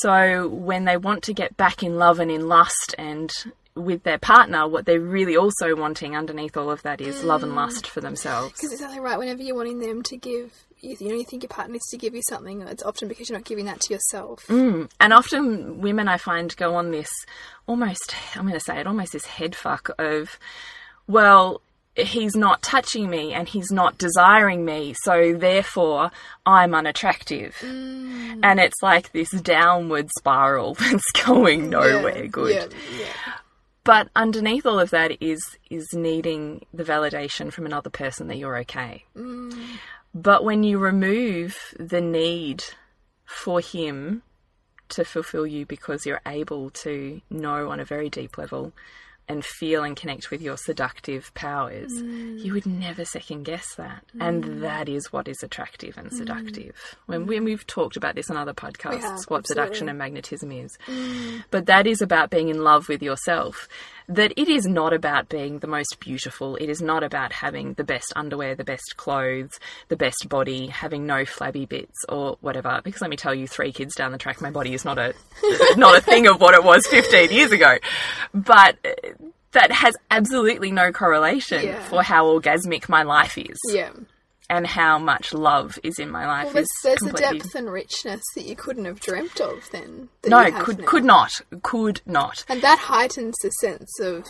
[0.00, 3.30] So when they want to get back in love and in lust and
[3.76, 7.52] with their partner, what they're really also wanting underneath all of that is love and
[7.52, 7.56] mm.
[7.56, 8.52] lust for themselves.
[8.52, 9.18] Because it's exactly right.
[9.18, 11.98] Whenever you're wanting them to give, you, you know, you think your partner needs to
[11.98, 14.46] give you something, it's often because you're not giving that to yourself.
[14.46, 14.90] Mm.
[14.98, 17.10] And often women I find go on this
[17.66, 20.38] almost, I'm going to say it, almost this head fuck of,
[21.06, 21.60] well,
[21.96, 26.10] he's not touching me and he's not desiring me, so therefore
[26.44, 27.56] I'm unattractive.
[27.60, 28.40] Mm.
[28.42, 32.54] And it's like this downward spiral that's going nowhere Yeah, good.
[32.72, 33.32] Yeah, yeah.
[33.84, 38.58] But underneath all of that is is needing the validation from another person that you're
[38.58, 39.04] okay.
[39.16, 39.56] Mm.
[40.12, 42.64] But when you remove the need
[43.24, 44.22] for him
[44.88, 48.72] to fulfill you because you're able to know on a very deep level
[49.28, 52.78] and feel and connect with your seductive powers, you would mm.
[52.78, 54.04] never second guess that.
[54.20, 54.60] And mm.
[54.60, 56.16] that is what is attractive and mm.
[56.16, 56.74] seductive.
[57.06, 60.76] When, when we've talked about this on other podcasts, have, what seduction and magnetism is.
[61.50, 63.68] But that is about being in love with yourself.
[64.08, 66.54] That it is not about being the most beautiful.
[66.56, 71.06] It is not about having the best underwear, the best clothes, the best body, having
[71.06, 72.80] no flabby bits or whatever.
[72.84, 75.12] Because let me tell you, three kids down the track, my body is not a
[75.76, 77.76] not a thing of what it was 15 years ago.
[78.32, 78.90] But uh,
[79.52, 81.80] that has absolutely no correlation Yeah.
[81.84, 83.90] for how orgasmic my life is Yeah.
[84.48, 86.46] And how much love is in my life.
[86.46, 90.08] Well, there's, is there's a depth and richness that you couldn't have dreamt of then.
[90.26, 90.86] No, could now.
[90.86, 91.30] could not,
[91.62, 92.44] could not.
[92.48, 94.24] And that heightens the sense of,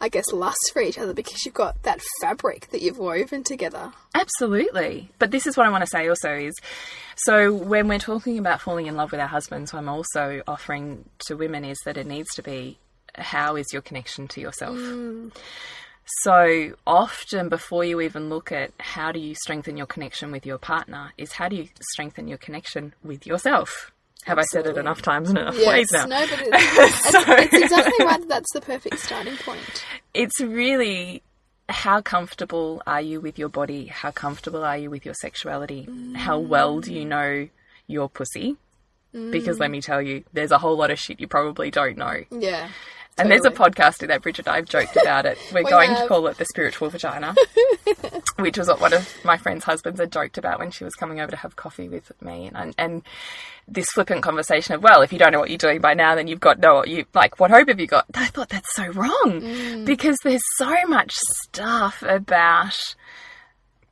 [0.00, 3.92] I guess, lust for each other because you've got that fabric that you've woven together.
[4.14, 5.10] Absolutely.
[5.18, 6.54] But this is what I want to say also is
[7.16, 11.04] so when we're talking about falling in love with our husbands, what I'm also offering
[11.26, 12.78] to women is that it needs to be
[13.16, 14.76] how is your connection to yourself?
[14.76, 15.32] Mm.
[16.22, 20.58] So often before you even look at how do you strengthen your connection with your
[20.58, 23.90] partner is how do you strengthen your connection with yourself?
[24.24, 26.06] Have I said it enough times in enough Yes, ways now?
[26.06, 29.84] no, but it, it's, it's exactly why that's the perfect starting point.
[30.14, 31.22] it's really
[31.68, 33.86] how comfortable are you with your body?
[33.86, 35.88] How comfortable are you with your sexuality?
[36.14, 37.48] How well do you know
[37.86, 38.56] your pussy?
[39.12, 39.72] Because let mm.
[39.72, 42.24] me tell you, there's a whole lot of shit you probably don't know.
[42.30, 42.68] Yeah.
[43.16, 45.38] And there's a podcast in that Bridget and I've joked about it.
[45.52, 47.34] We're We going to call it the spiritual vagina,
[48.40, 51.20] which was what one of my friend's husbands had joked about when she was coming
[51.20, 52.50] over to have coffee with me.
[52.52, 53.02] And, and
[53.68, 56.26] this flippant conversation of, well, if you don't know what you're doing by now, then
[56.26, 58.06] you've got no, you like, what hope have you got?
[58.14, 59.84] I thought that's so wrong Mm.
[59.84, 61.12] because there's so much
[61.44, 62.74] stuff about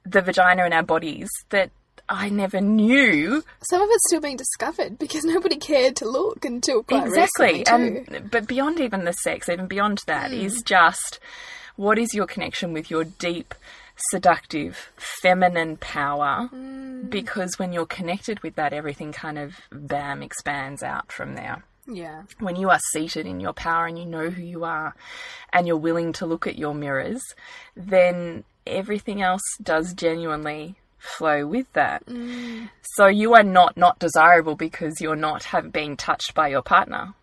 [0.04, 1.70] the vagina in our bodies that
[2.08, 3.42] I never knew.
[3.62, 7.64] Some of it's still being discovered because nobody cared to look until quite exactly recently
[7.64, 8.12] too.
[8.12, 10.38] and but beyond even the sex even beyond that hmm.
[10.38, 11.20] is just
[11.76, 13.54] what is your connection with your deep
[14.10, 16.48] seductive feminine power?
[16.48, 17.08] Hmm.
[17.08, 21.64] Because when you're connected with that everything kind of bam expands out from there.
[21.84, 22.22] Yeah.
[22.38, 24.94] when you are seated in your power and you know who you are
[25.52, 27.20] and you're willing to look at your mirrors,
[27.74, 32.06] then everything else does genuinely flow with that.
[32.06, 32.70] Mm.
[32.94, 37.14] So you are not not desirable because you're not have being touched by your partner.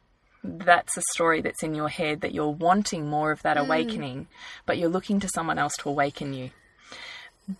[0.43, 3.61] That's a story that's in your head that you're wanting more of that mm.
[3.61, 4.27] awakening,
[4.65, 6.51] but you're looking to someone else to awaken you.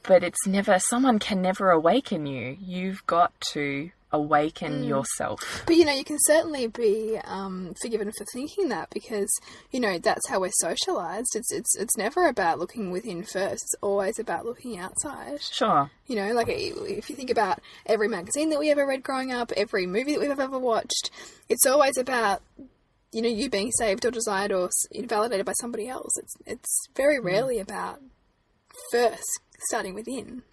[0.04, 2.58] But it's never someone can never awaken you.
[2.60, 5.64] You've got to awaken yourself.
[5.66, 9.30] But you know, you can certainly be um, forgiven for thinking that because
[9.72, 11.36] you know that's how we're socialized.
[11.36, 13.64] It's it's it's never about looking within first.
[13.64, 15.42] It's always about looking outside.
[15.42, 15.92] Sure.
[16.08, 19.52] You know, like if you think about every magazine that we ever read growing up,
[19.54, 21.12] every movie that we've ever watched,
[21.48, 22.42] it's always about
[23.12, 26.12] you know you being saved or desired or s- validated by somebody else.
[26.18, 28.00] It's it's very rarely about
[28.92, 30.44] first starting within.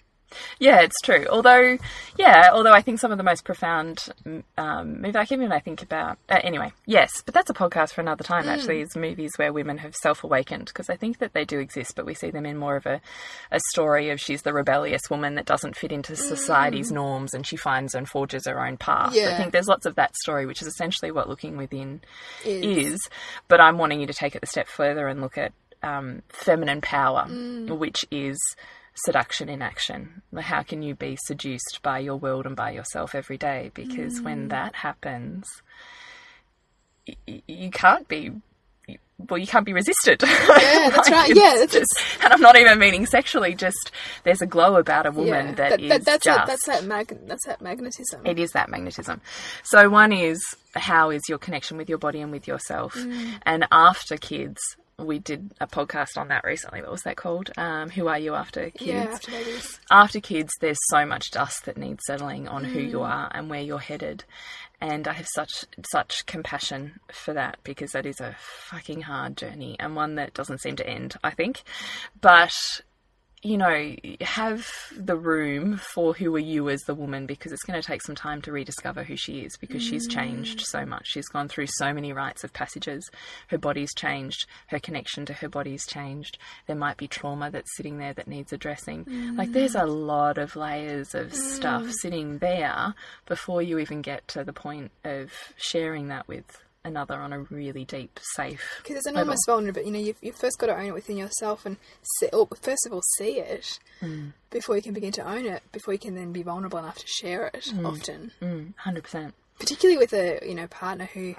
[0.58, 1.26] Yeah, it's true.
[1.30, 1.78] Although,
[2.18, 4.06] yeah, although I think some of the most profound
[4.58, 8.00] um, movie, like even I think about, uh, anyway, yes, but that's a podcast for
[8.00, 8.48] another time.
[8.48, 12.06] Actually, is movies where women have self-awakened because I think that they do exist, but
[12.06, 13.00] we see them in more of a,
[13.50, 17.56] a story of she's the rebellious woman that doesn't fit into society's norms and she
[17.56, 19.14] finds and forges her own path.
[19.34, 22.00] I think there's lots of that story, which is essentially what looking within
[22.44, 22.94] Is.
[22.94, 23.08] is.
[23.48, 26.80] But I'm wanting you to take it a step further and look at um, feminine
[26.80, 27.26] power,
[27.68, 28.38] which is
[29.04, 30.22] seduction in action.
[30.38, 33.70] How can you be seduced by your world and by yourself every day?
[33.74, 35.46] Because when that happens,
[37.06, 38.32] y- you can't be.
[39.30, 40.22] Well, you can't be resisted.
[40.76, 41.34] Yeah, that's right.
[41.34, 43.54] Yeah, that's just- and I'm not even meaning sexually.
[43.54, 43.90] Just
[44.24, 46.38] there's a glow about a woman yeah, that is that's just.
[46.38, 48.26] that, that's that mag- that's that magnetism.
[48.26, 49.20] It is that magnetism.
[49.64, 50.38] So one is
[50.74, 53.38] how is your connection with your body and with yourself, Mm.
[53.44, 54.60] and after kids.
[54.98, 56.80] We did a podcast on that recently.
[56.80, 57.50] What was that called?
[57.58, 58.82] Um, Who are you after kids?
[58.82, 59.78] yeah, after babies.
[59.90, 62.90] after kids, there's so much dust that needs settling on who Mm.
[62.90, 64.24] you are and where you're headed.
[64.80, 69.76] And I have such such compassion for that because that is a fucking hard journey
[69.78, 71.62] and one that doesn't seem to end, I think.
[72.22, 72.54] But
[73.46, 77.80] you know, have the room for who are you as the woman because it's going
[77.80, 80.14] to take some time to rediscover who she is because she's mm.
[80.14, 81.06] changed so much.
[81.06, 83.08] She's gone through so many rites of passages.
[83.46, 84.46] Her body's changed.
[84.66, 86.38] Her connection to her body's changed.
[86.66, 89.36] There might be trauma that's sitting there that needs addressing.
[89.36, 90.06] Like, there's a mm.
[90.06, 91.92] lot of layers of stuff mm.
[92.00, 92.94] sitting there
[93.26, 97.84] before you even get to the point of sharing that with another on a really
[97.84, 98.62] deep, safe.
[98.82, 99.90] Because it's enormous vulnerability.
[99.90, 101.76] You know, you've, you've first got to own it within yourself and
[102.18, 104.32] see, or first of all see it Mm.
[104.50, 105.62] before you can begin to own it.
[105.72, 107.72] Before you can then be vulnerable enough to share it.
[107.84, 109.32] Often, Mm, 100%.
[109.58, 111.34] particularly with a you know partner who,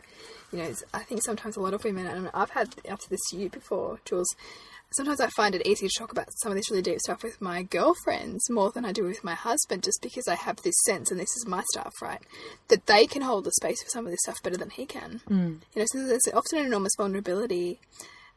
[0.52, 3.50] you know, I think sometimes a lot of women, and I've had after this year
[3.50, 4.28] before, Jules.
[4.92, 7.42] Sometimes I find it easy to talk about some of this really deep stuff with
[7.42, 11.12] my girlfriends more than I do with my husband, just because I have this sense,
[11.12, 12.22] and this is my stuff, right?
[12.70, 15.22] That they can hold the space for some of this stuff better than he can.
[15.28, 15.56] Hmm.
[15.74, 17.80] You know, so there's often an enormous vulnerability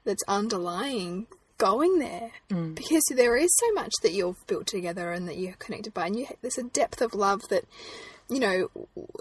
[0.05, 1.27] that's underlying
[1.59, 2.73] going there hmm.
[2.73, 6.19] because there is so much that you've built together and that you're connected by and
[6.19, 7.65] you, there's a depth of love that
[8.31, 8.71] you know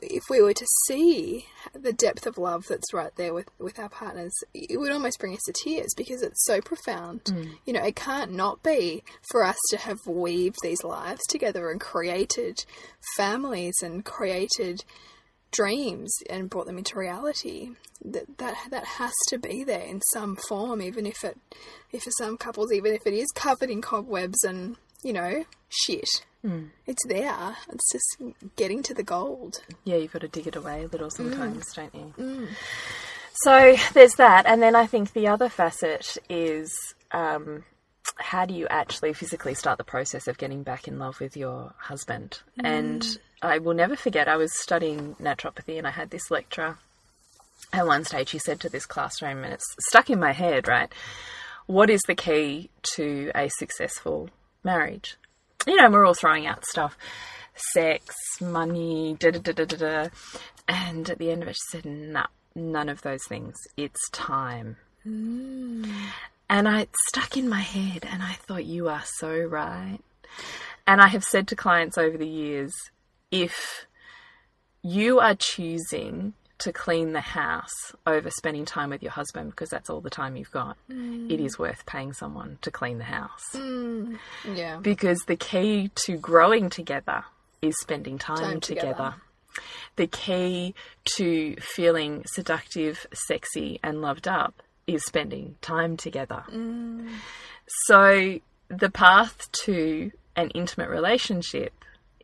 [0.03, 3.89] if we were to see the depth of love that's right there with with our
[3.89, 7.23] partners it would almost bring us to tears because it's so profound.
[7.25, 7.53] Mm.
[7.65, 11.81] You know it can't not be for us to have weaved these lives together and
[11.81, 12.63] created
[13.17, 14.83] families and created
[15.51, 17.71] dreams and brought them into reality.
[18.05, 21.37] That that that has to be there in some form even if it
[21.91, 26.07] if for some couples even if it is covered in cobwebs and you know shit
[26.45, 26.69] Mm.
[26.87, 30.83] it's there it's just getting to the gold Yeah, you've got to dig it away
[30.83, 31.75] a little sometimes, mm.
[31.75, 32.13] don't you?
[32.17, 32.47] Mm.
[33.43, 36.73] So there's that, and then I think the other facet is
[37.11, 37.63] um,
[38.17, 41.73] how do you actually physically start the process of getting back in love with your
[41.77, 42.41] husband?
[42.61, 46.77] And I will never forget, I was studying naturopathy, and I had this lecturer.
[47.71, 50.91] At one stage, he said to this classroom, and it's stuck in my head, right?
[51.65, 54.29] What is the key to a successful
[54.63, 55.15] marriage?
[55.67, 56.97] You know, we're all throwing out stuff
[57.73, 60.09] sex, money, da da da da da da.
[60.67, 63.55] And at the end of it, she said, nah, none of those things.
[63.77, 64.77] It's time.
[65.05, 65.91] Mm.
[66.49, 69.99] And I stuck in my head, and I thought, you are so right.
[70.87, 72.73] And I have said to clients over the years
[73.31, 73.85] if
[74.81, 79.89] you are choosing to clean the house over spending time with your husband because that's
[79.89, 81.31] all the time you've got, mm.
[81.31, 84.17] it is worth paying someone to clean the house mm.
[84.53, 87.23] yeah because the key to growing together
[87.61, 88.87] is spending time, Time together.
[88.87, 89.15] together.
[89.95, 90.75] The key
[91.17, 96.43] to feeling seductive, sexy, and loved up is spending time together.
[96.49, 97.09] Mm.
[97.85, 101.73] So, the path to an intimate relationship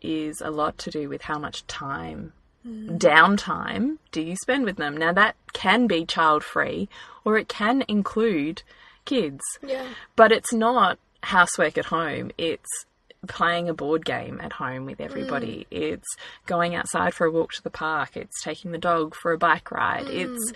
[0.01, 2.33] is a lot to do with how much time,
[2.65, 2.97] Mm.
[2.97, 4.97] downtime, do you spend with them.
[4.97, 6.89] Now, that can be child free
[7.23, 8.63] or it can include
[9.05, 9.85] kids, Yeah.
[10.15, 12.31] but it's not housework at home.
[12.37, 12.85] It's
[13.27, 15.67] playing a board game at home with everybody.
[15.71, 15.77] Mm.
[15.93, 16.07] It's
[16.45, 18.17] going outside for a walk to the park.
[18.17, 20.07] It's taking the dog for a bike ride.
[20.07, 20.51] It's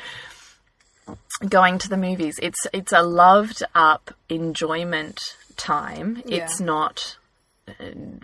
[1.08, 1.50] mm.
[1.50, 2.40] going to the movies.
[2.42, 6.22] It's it's a loved up enjoyment time.
[6.26, 7.18] It's not
[7.68, 7.74] uh,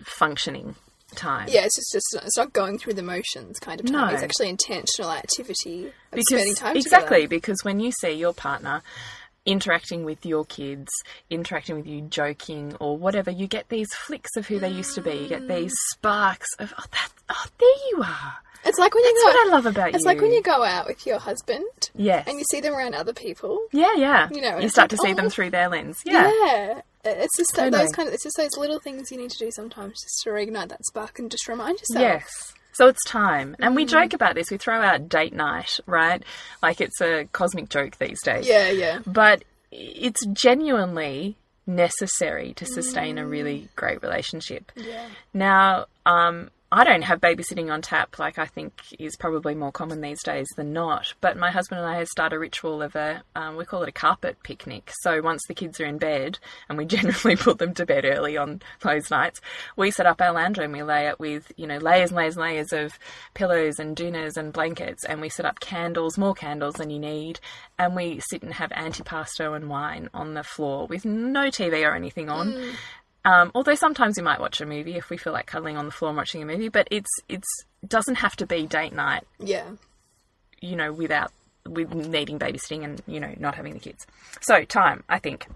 [0.04, 0.76] functioning
[1.14, 1.48] time.
[1.50, 4.08] Yeah, it's just, just it's not going through the motions kind of time.
[4.08, 4.14] No.
[4.14, 7.28] It's actually intentional activity of because spending time exactly together.
[7.28, 8.82] because when you see your partner
[9.44, 10.88] interacting with your kids
[11.30, 15.00] interacting with you joking or whatever you get these flicks of who they used to
[15.00, 15.90] be you get these mm.
[15.92, 18.34] sparks of oh that oh there you are
[18.66, 19.26] It's like when you that's go.
[19.28, 22.26] what I love about it's you like when you go out with your husband yes
[22.28, 23.66] and you see them around other people.
[23.72, 26.00] yeah yeah you know, you it's start like, to see them oh, through their lens
[26.04, 26.80] yeah Yeah.
[27.08, 27.82] It's just that, Totally.
[27.84, 30.30] those kind of it's just those little things you need to do sometimes just to
[30.30, 32.00] reignite that spark and just remind yourself.
[32.02, 32.52] Yes.
[32.72, 33.54] So it's time.
[33.60, 33.76] And Mm.
[33.76, 34.50] we joke about this.
[34.50, 36.20] We throw out date night, right?
[36.64, 38.48] Like it's a cosmic joke these days.
[38.48, 38.98] Yeah, yeah.
[39.06, 44.72] But it's genuinely necessary to sustain a really great relationship.
[44.74, 45.06] Yeah.
[45.32, 50.02] Now, um, I don't have babysitting on tap, like I think is probably more common
[50.02, 51.14] these days than not.
[51.22, 53.92] But my husband and I started a ritual of a, um, we call it a
[53.92, 54.92] carpet picnic.
[55.00, 58.36] So once the kids are in bed, and we generally put them to bed early
[58.36, 59.40] on those nights,
[59.74, 62.36] we set up our lounge and we lay it with, you know, layers and layers
[62.36, 62.98] and layers of
[63.32, 65.02] pillows and doonas and blankets.
[65.06, 67.40] And we set up candles, more candles than you need.
[67.78, 71.94] And we sit and have antipasto and wine on the floor with no TV or
[71.94, 72.76] anything on.
[73.26, 75.90] Um, although sometimes we might watch a movie if we feel like cuddling on the
[75.90, 77.48] floor and watching a movie, but it's it's
[77.86, 79.64] doesn't have to be date night, Yeah.
[80.60, 81.32] you know, without
[81.68, 84.06] with needing babysitting and you know not having the kids.
[84.40, 85.46] So time, I think.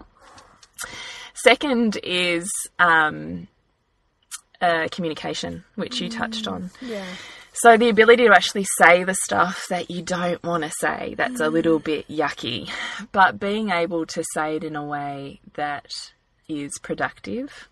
[1.33, 3.47] Second is um,
[4.59, 6.71] uh, communication, which you touched on.
[6.81, 7.05] Yeah.
[7.53, 11.39] So the ability to actually say the stuff that you don't want to say, that's
[11.39, 12.69] a little bit yucky,
[13.11, 15.91] but being able to say it in a way that
[16.59, 17.69] is productive,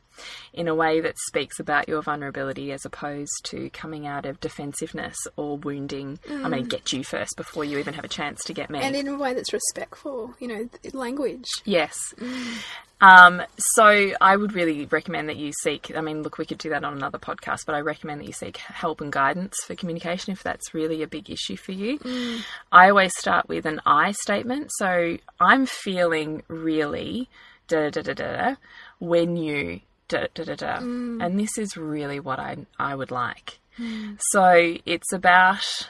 [0.53, 5.17] in a way that speaks about your vulnerability as opposed to coming out of defensiveness
[5.35, 6.19] or wounding.
[6.29, 8.79] I'm going to get you first before you even have a chance to get me.
[8.79, 11.45] And in a way that's respectful, you know, language.
[11.65, 11.97] Yes.
[12.17, 12.63] Mm.
[13.01, 15.95] Um, so I would really recommend that you seek.
[15.95, 18.33] I mean, look, we could do that on another podcast, but I recommend that you
[18.33, 21.97] seek help and guidance for communication if that's really a big issue for you.
[21.99, 22.41] Mm.
[22.73, 24.71] I always start with an I statement.
[24.77, 27.29] So I'm feeling really
[27.69, 28.55] da da da da da
[28.99, 29.79] when you
[30.09, 31.23] da da da da, mm.
[31.23, 33.59] and this is really what I I would like.
[33.77, 34.19] Mm.
[34.31, 35.89] So it's about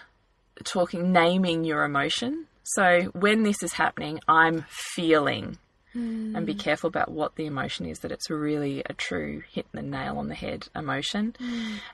[0.63, 2.45] talking, naming your emotion.
[2.63, 5.57] So when this is happening, I'm feeling,
[5.95, 6.35] mm.
[6.35, 9.81] and be careful about what the emotion is, that it's really a true hit the
[9.81, 11.35] nail on the head emotion.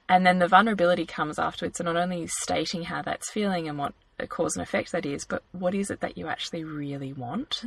[0.10, 1.78] And then the vulnerability comes afterwards.
[1.78, 5.26] So not only stating how that's feeling and what a cause and effect that is,
[5.26, 7.62] but what is it that you actually really want?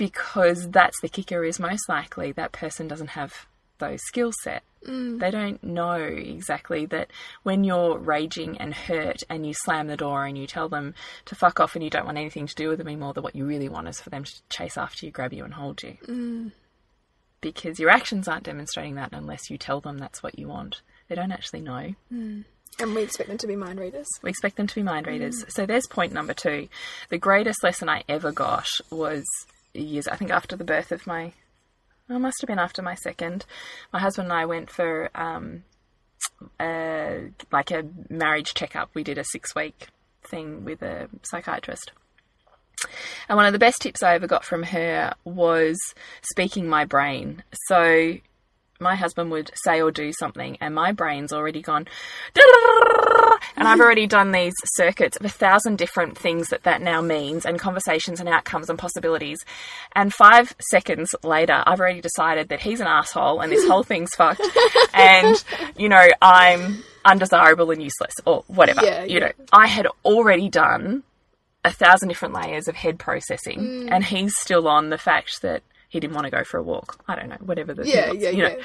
[0.00, 3.46] Because that's the kicker is most likely that person doesn't have
[3.80, 4.62] those skill set.
[4.86, 5.20] Mm.
[5.20, 7.10] They don't know exactly that
[7.42, 10.94] when you're raging and hurt and you slam the door and you tell them
[11.26, 13.36] to fuck off and you don't want anything to do with them anymore, that what
[13.36, 15.98] you really want is for them to chase after you, grab you, and hold you.
[16.06, 16.52] Mm.
[17.42, 20.80] Because your actions aren't demonstrating that unless you tell them that's what you want.
[21.08, 21.94] They don't actually know.
[22.10, 22.44] Mm.
[22.78, 24.08] And we expect them to be mind readers.
[24.22, 25.44] We expect them to be mind readers.
[25.48, 26.68] So there's point number two.
[27.10, 29.26] The greatest lesson I ever got was
[29.74, 31.32] years, I think, after the birth of my.
[32.08, 33.46] It must have been after my second.
[33.92, 35.62] My husband and I went for um,
[36.60, 38.90] a, like a marriage checkup.
[38.94, 39.88] We did a six week
[40.24, 41.92] thing with a psychiatrist.
[43.28, 45.78] And one of the best tips I ever got from her was
[46.22, 47.44] speaking my brain.
[47.68, 48.14] So
[48.80, 51.86] my husband would say or do something, and my brain's already gone.
[53.56, 57.44] And I've already done these circuits of a thousand different things that that now means,
[57.44, 59.38] and conversations and outcomes and possibilities.
[59.92, 64.14] And five seconds later, I've already decided that he's an asshole and this whole thing's
[64.14, 64.42] fucked.
[64.92, 65.42] And,
[65.76, 68.84] you know, I'm undesirable and useless or whatever.
[68.84, 69.18] Yeah, you yeah.
[69.20, 71.04] know, I had already done
[71.64, 73.88] a thousand different layers of head processing, mm.
[73.90, 77.02] and he's still on the fact that he didn't want to go for a walk.
[77.08, 78.48] I don't know, whatever the Yeah, thing was, yeah, you know.
[78.48, 78.62] yeah.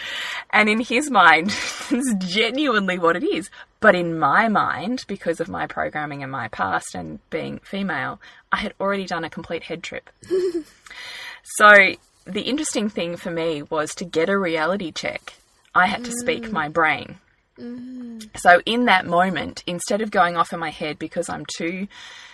[0.52, 1.48] And in his mind,
[1.90, 3.50] it's genuinely what it is.
[3.80, 8.22] But in my mind, because of my programming and my past and being female,
[8.52, 10.12] I had already done a complete head trip.
[11.44, 11.96] so
[12.26, 15.34] the interesting thing for me was to get a reality check.
[15.74, 16.74] I had to speak my mm.
[16.74, 17.18] brain.
[17.60, 18.20] Mm-hmm.
[18.36, 21.88] So in that moment, instead of going off in my head because I'm too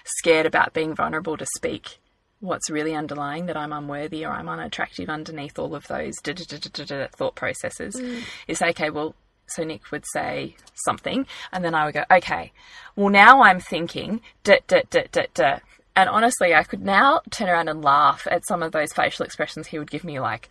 [0.04, 1.98] scared about being vulnerable to speak
[2.42, 6.86] what's really underlying that I'm unworthy or I'm unattractive underneath all of those da- da-
[6.86, 8.22] da- thought processes, mm.
[8.48, 9.16] is say, okay, well,
[9.48, 12.52] so Nick would say something, and then I would go, okay,
[12.96, 15.60] well now I'm thinking da da da da da.
[15.96, 19.68] And honestly, I could now turn around and laugh at some of those facial expressions
[19.68, 20.50] he would give me, like,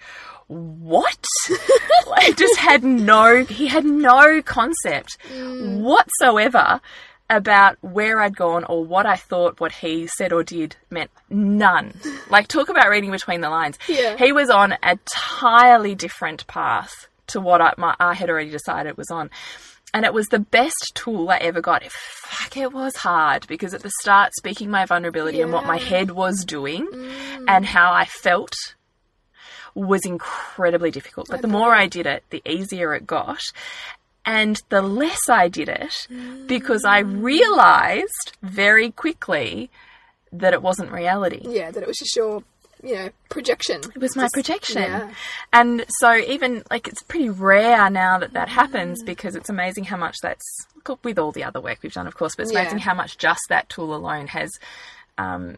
[0.48, 1.24] what?
[2.06, 5.78] like, just had no, he had no concept mm.
[5.80, 6.80] whatsoever
[7.30, 11.94] about where I'd gone or what I thought what he said or did meant none.
[12.28, 13.78] Like, talk about reading between the lines.
[13.88, 14.16] Yeah.
[14.16, 14.98] He was on a
[15.40, 19.30] entirely different path to what I, my, I had already decided it was on.
[19.92, 21.82] And it was the best tool I ever got.
[21.90, 26.12] Fuck, it was hard because at the start, speaking my vulnerability and what my head
[26.12, 26.86] was doing
[27.48, 28.54] and how I felt
[29.74, 31.28] was incredibly difficult.
[31.28, 33.40] But the more I did it, the easier it got.
[34.38, 35.94] And the less I did it,
[36.46, 39.70] because I realized very quickly
[40.32, 41.40] that it wasn't reality.
[41.42, 42.42] Yeah, that it was just your,
[42.82, 43.80] you know, projection.
[43.94, 44.82] It was my projection.
[44.82, 45.10] yeah.
[45.52, 49.96] And so even like it's pretty rare now that that happens because it's amazing how
[49.96, 50.46] much that's
[51.02, 52.60] with all the other work we've done, of course, but it's Yeah.
[52.60, 54.50] amazing how much just that tool alone has,
[55.18, 55.56] um,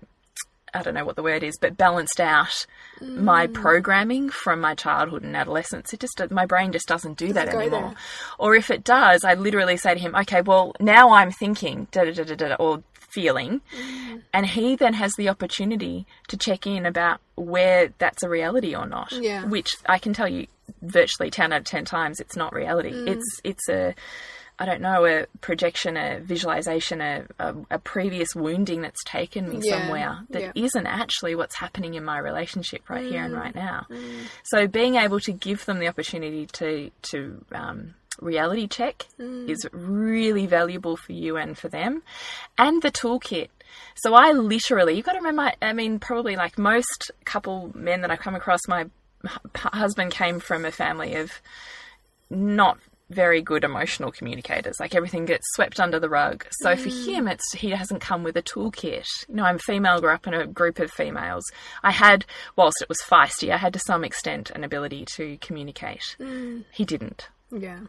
[0.75, 2.67] I don't know what the word is, but balanced out
[3.01, 3.55] my Mm.
[3.55, 5.93] programming from my childhood and adolescence.
[5.93, 7.69] It just my brain just doesn't do that anymore.
[7.81, 7.95] there.
[8.39, 12.05] Or if it does, I literally say to him, "Okay, well now I'm thinking da
[12.05, 14.23] da da da da," or feeling, Mm.
[14.33, 18.87] and he then has the opportunity to check in about where that's a reality or
[18.87, 19.13] not.
[19.13, 19.45] Yeah.
[19.45, 20.47] Which I can tell you,
[20.81, 22.93] virtually ten out of ten times, it's not reality.
[22.93, 23.09] Mm.
[23.09, 23.95] It's it's a
[24.59, 29.61] I don't know, a projection, a visualization, a, a, a previous wounding that's taken me
[29.63, 30.53] Yeah, somewhere that yeah.
[30.55, 33.87] not actually what's happening in my relationship right here and mm, right now.
[33.91, 34.27] Mm.
[34.45, 39.49] So being able to give them the opportunity to to um, reality check mm.
[39.49, 42.03] is really valuable for you and for them,
[42.59, 43.49] and the toolkit.
[43.97, 48.11] So I literally, you've got to remember, I mean, probably like most couple men that
[48.11, 48.87] I've come across, my
[49.57, 51.33] husband came from a family of
[52.31, 52.79] not
[53.13, 54.77] very good emotional communicators.
[54.81, 56.47] Like everything gets swept under the rug.
[56.61, 59.07] So for him, it's he hasn't come with a toolkit.
[59.29, 61.45] You know, I'm female, grew up in a group of females.
[61.83, 62.25] I had,
[62.57, 66.17] whilst it was feisty, I had to some extent an ability to communicate.
[66.73, 67.29] He didn't.
[67.51, 67.81] Yeah.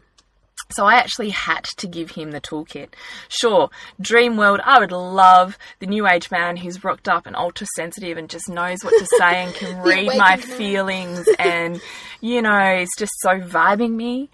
[0.70, 2.88] So I actually had to give him the toolkit.
[3.28, 3.70] Sure,
[4.00, 8.16] dream world, I would love the new age man who's rocked up and ultra sensitive
[8.16, 11.80] and just knows what to say and can read my feelings and,
[12.20, 14.30] you know, is just so vibing me.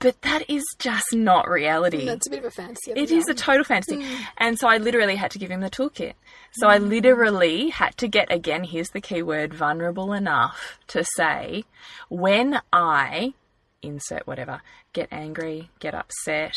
[0.00, 2.04] But that is just not reality.
[2.04, 2.92] That's a bit of a fantasy.
[2.94, 4.04] It is a total fantasy.
[4.04, 4.22] Hmm.
[4.36, 6.14] And so I literally had to give him the toolkit.
[6.52, 6.88] So I hmm.
[6.88, 11.64] literally had to get, again, here's the key word, vulnerable enough to say,
[12.08, 13.34] when I
[13.82, 16.56] insert whatever, get angry, get upset,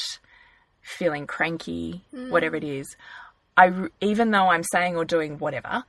[0.82, 2.30] feeling cranky, hmm.
[2.30, 2.96] whatever it is,
[3.58, 5.84] I, even though I'm saying or doing whatever,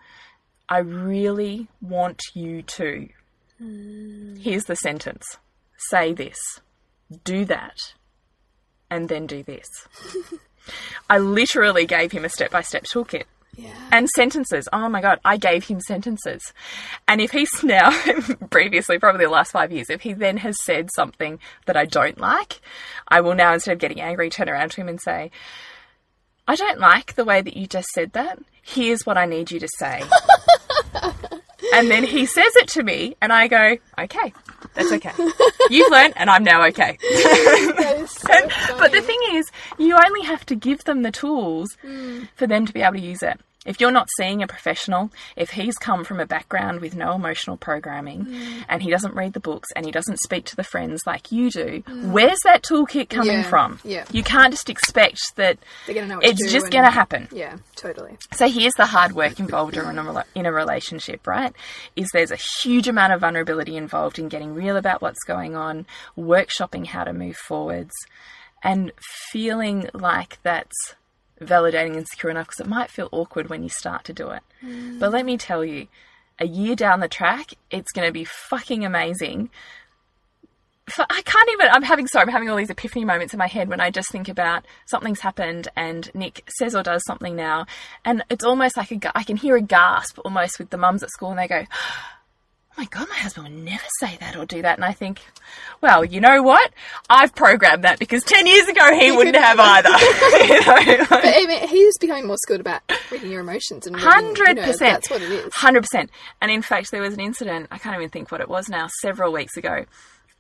[0.69, 3.09] I really want you to.
[3.59, 5.25] Here's the sentence
[5.91, 6.39] say this,
[7.25, 7.77] do that,
[8.91, 9.67] and then do this.
[11.11, 13.25] I literally gave him a step by step toolkit
[13.57, 13.75] Yeah.
[13.91, 14.69] and sentences.
[14.73, 16.41] Oh my god, I gave him sentences.
[17.09, 17.91] And if he's now,
[18.51, 22.21] previously, probably the last five years, if he then has said something that I don't
[22.21, 22.61] like,
[23.09, 25.31] I will now, instead of getting angry, turn around to him and say,
[26.47, 28.39] I don't like the way that you just said that.
[28.63, 30.03] Here's what I need you to say.
[31.75, 34.33] and then he says it to me, and I go, okay,
[34.75, 35.13] that's okay.
[35.71, 36.99] You've learned, and I'm now okay.
[38.07, 41.77] So And- but the thing is, you only have to give them the tools
[42.37, 43.41] for them to be able to use it.
[43.65, 47.57] If you're not seeing a professional, if he's come from a background with no emotional
[47.57, 48.65] programming mm.
[48.69, 51.51] and he doesn't read the books and he doesn't speak to the friends like you
[51.51, 52.11] do, mm.
[52.11, 53.79] where's that toolkit coming Yeah, from?
[53.85, 54.05] yeah.
[54.11, 57.29] You can't just expect that They're gonna know what it's just going to happen.
[57.31, 58.17] Yeah, totally.
[58.33, 61.53] So here's the hard work involved in a, in a relationship, right?
[61.95, 65.87] Is there's a huge amount of vulnerability involved in getting real about what's going on,
[66.19, 67.93] workshopping how to move forwards,
[68.63, 68.93] and
[69.31, 70.95] feeling like that's
[71.43, 74.43] validating and secure enough because it might feel awkward when you start to do it.
[74.65, 74.99] Mm.
[74.99, 75.89] But let me tell you,
[76.39, 79.51] a year down the track, it's going to be fucking amazing.
[80.87, 81.69] For, I can't even.
[81.71, 82.25] I'm having sorry.
[82.25, 85.21] I'm having all these epiphany moments in my head when I just think about something's
[85.21, 87.67] happened and Nick says or does something now,
[88.05, 91.11] and it's almost like a, I can hear a gasp almost with the mums at
[91.11, 91.67] school, and they go,
[92.73, 95.21] "Oh my god, my husband would never say that or do that." And I think,
[95.81, 96.73] well, you know what?
[97.11, 99.91] I've programmed that because ten years ago he wouldn't have either.
[100.93, 104.09] You know, But I mean, he's becoming more skilled about reading your emotions and reading,
[104.09, 104.95] you Hundred know, percent.
[104.95, 105.55] That's what it is.
[105.55, 106.11] Hundred percent.
[106.41, 107.69] And in fact, there was an incident.
[107.71, 108.89] I can't even think what it was now.
[109.01, 109.85] Several weeks ago,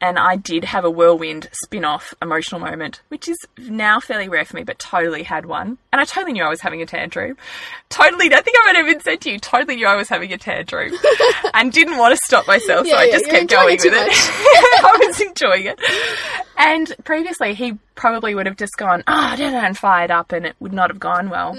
[0.03, 4.45] and I did have a whirlwind spin off emotional moment, which is now fairly rare
[4.45, 5.79] for me, but totally had one.
[5.93, 7.37] And I totally knew I was having a tantrum.
[7.89, 10.33] Totally, I think I might have even said to you, totally knew I was having
[10.33, 10.93] a tantrum
[11.55, 13.95] and didn't want to stop myself, so I yeah, just kept going with it.
[13.95, 15.81] I was enjoying it.
[16.59, 20.47] And previously, he probably would have just gone, oh, da, da, and fired up, and
[20.47, 21.57] it would not have gone well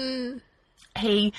[0.98, 1.32] he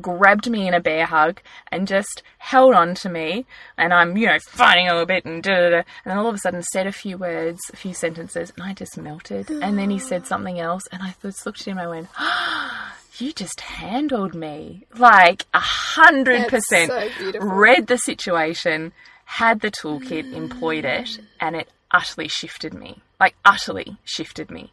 [0.00, 1.40] grabbed me in a bear hug
[1.70, 3.46] and just held on to me
[3.76, 6.28] and I'm, you know, fighting a little bit and da da da and then all
[6.28, 9.50] of a sudden said a few words, a few sentences and I just melted.
[9.50, 12.08] And then he said something else and I just looked at him and I went,
[12.18, 14.86] "Ah, you just handled me.
[14.96, 17.48] Like a hundred percent so beautiful.
[17.48, 18.92] read the situation,
[19.24, 23.02] had the toolkit, employed it, and it utterly shifted me.
[23.20, 24.72] Like utterly shifted me.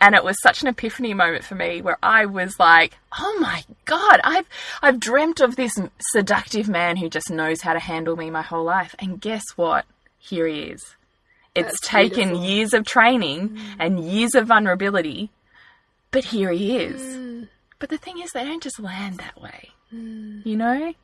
[0.00, 3.64] And it was such an epiphany moment for me where I was like, "Oh my
[3.86, 4.46] god, I've
[4.82, 5.72] I've dreamt of this
[6.12, 9.86] seductive man who just knows how to handle me my whole life." And guess what?
[10.18, 10.96] Here he is.
[11.54, 12.44] It's That's taken beautiful.
[12.44, 13.76] years of training mm.
[13.78, 15.30] and years of vulnerability,
[16.10, 17.00] but here he is.
[17.00, 17.48] Mm.
[17.78, 19.70] But the thing is, they don't just land that way.
[19.94, 20.44] Mm.
[20.44, 20.94] You know?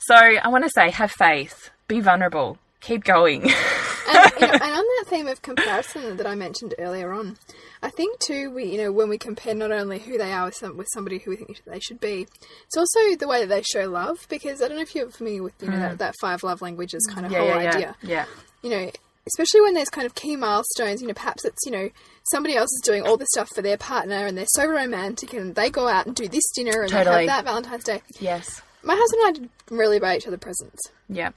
[0.00, 3.50] So I want to say, have faith, be vulnerable, keep going.
[4.08, 7.36] and, you know, and on that theme of comparison that I mentioned earlier on,
[7.82, 10.56] I think too we you know when we compare not only who they are with
[10.56, 12.26] some with somebody who we think they should be,
[12.66, 14.26] it's also the way that they show love.
[14.28, 15.98] Because I don't know if you're familiar with you know that, mm.
[15.98, 17.96] that five love languages kind of yeah, whole yeah, yeah, idea.
[18.02, 18.24] yeah.
[18.62, 18.90] You know,
[19.26, 21.00] especially when there's kind of key milestones.
[21.00, 21.90] You know, perhaps it's you know
[22.30, 25.54] somebody else is doing all this stuff for their partner and they're so romantic and
[25.54, 27.26] they go out and do this dinner and Totally.
[27.26, 28.02] have that Valentine's Day.
[28.20, 28.62] Yes.
[28.82, 30.80] My husband and I did really buy each other presents.
[31.08, 31.30] Yeah.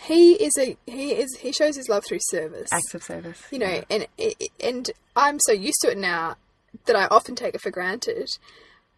[0.00, 3.40] He is a he is he shows his love through service Acts of service.
[3.50, 4.06] you know, and
[4.62, 6.36] and I'm so used to it now
[6.86, 8.28] that I often take it for granted.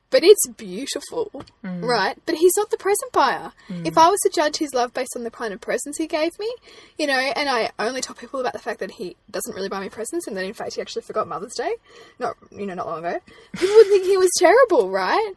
[0.08, 1.82] But it's beautiful, mm.
[1.82, 2.16] right?
[2.26, 3.52] But he's not the present buyer.
[3.68, 4.00] If mm.
[4.00, 6.48] I was to judge his love based on the kind of presents he gave me,
[6.96, 9.80] you know, and I only tell people about the fact that he doesn't really buy
[9.80, 11.74] me presents, and that in fact he actually forgot Mother's Day,
[12.20, 13.18] not you know, not long ago,
[13.52, 15.32] people would think he was terrible, right?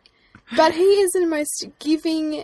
[0.56, 2.44] But he is the most giving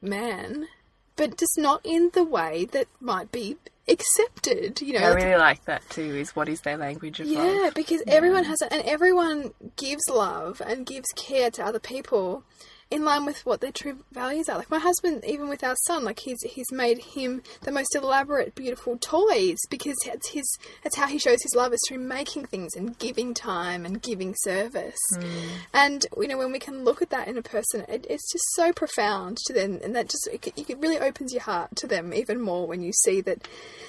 [0.00, 0.68] man,
[1.16, 3.56] but just not in the way that might be
[3.88, 4.80] accepted.
[4.80, 6.16] You know, I really like that too.
[6.16, 7.74] Is what is their language of yeah, love?
[7.74, 12.44] because everyone has it, and everyone gives love and gives care to other people
[12.90, 14.58] in line with what their true values are.
[14.58, 18.54] Like my husband, even with our son, like he's he's made him the most elaborate,
[18.54, 20.46] beautiful toys because it's his.
[20.82, 24.34] That's how he shows his love is through making things and giving time and giving
[24.42, 24.98] service.
[25.14, 25.48] Hmm.
[25.74, 28.44] And you know when we can look at that in a person, it, it's just
[28.54, 32.14] so profound to them, and that just it, it really opens your heart to them
[32.14, 33.48] even more when you see that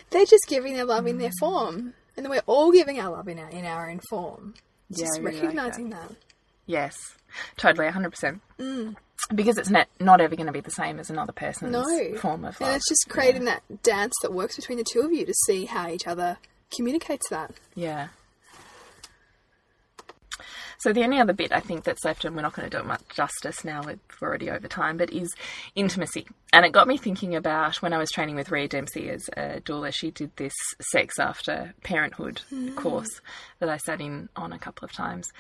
[0.10, 1.46] they're just giving their love in their hmm.
[1.46, 4.56] form, and then we're all giving our love in our in our own form.
[4.90, 6.12] Yeah, just really like recognizing that.
[6.68, 6.96] Yes,
[7.58, 8.42] totally, hundred percent.
[8.60, 8.96] Mm.
[9.34, 12.16] Because it's not not ever going to be the same as another person's No.
[12.18, 12.70] form of love.
[12.70, 15.66] And it's just creating that dance that works between the two of you to see
[15.66, 16.38] how each other
[16.76, 17.52] communicates that.
[17.74, 18.10] Yeah.
[20.80, 22.82] So the only other bit I think that's left, and we're not going to do
[22.82, 25.34] it much justice now, we're already over time, but is
[25.76, 26.28] intimacy.
[26.54, 29.62] And it got me thinking about when I was training with Rhea Dempsey as a
[29.62, 30.54] doula, she did this
[30.92, 32.76] sex after parenthood hmm.
[32.76, 33.22] course
[33.60, 35.32] that I sat in on a couple of times.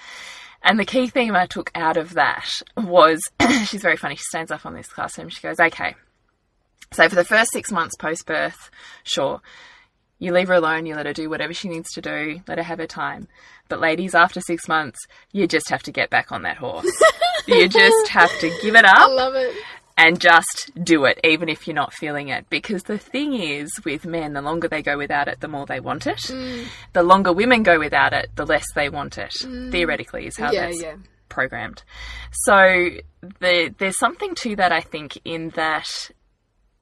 [0.63, 3.21] And the key theme I took out of that was,
[3.65, 5.95] she's very funny, she stands up on this classroom, she goes, okay,
[6.93, 8.69] so for the first six months post birth,
[9.03, 9.41] sure,
[10.19, 12.63] you leave her alone, you let her do whatever she needs to do, let her
[12.63, 13.27] have her time.
[13.69, 14.99] But ladies, after six months,
[15.31, 16.89] you just have to get back on that horse.
[17.47, 18.97] you just have to give it up.
[18.97, 19.55] I love it.
[19.97, 22.49] and just do it, even if you're not feeling it.
[22.49, 25.79] Because the thing is, with men, the longer they go without it, the more they
[25.79, 26.17] want it.
[26.17, 26.65] Mm.
[26.93, 29.33] The longer women go without it, the less they want it.
[29.43, 29.71] Mm.
[29.71, 30.95] Theoretically, is how Yeah, that's yeah.
[31.29, 31.83] programmed.
[32.31, 32.89] So
[33.39, 35.87] the, there's something to that, I think, in that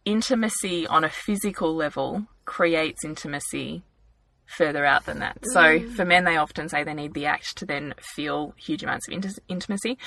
[0.06, 3.84] intimacy on a physical level creates intimacy
[4.46, 5.38] further out than that.
[5.44, 5.92] So mm.
[5.94, 9.14] for men, they often say they need the act to then feel huge amounts of
[9.16, 9.98] inti- intimacy.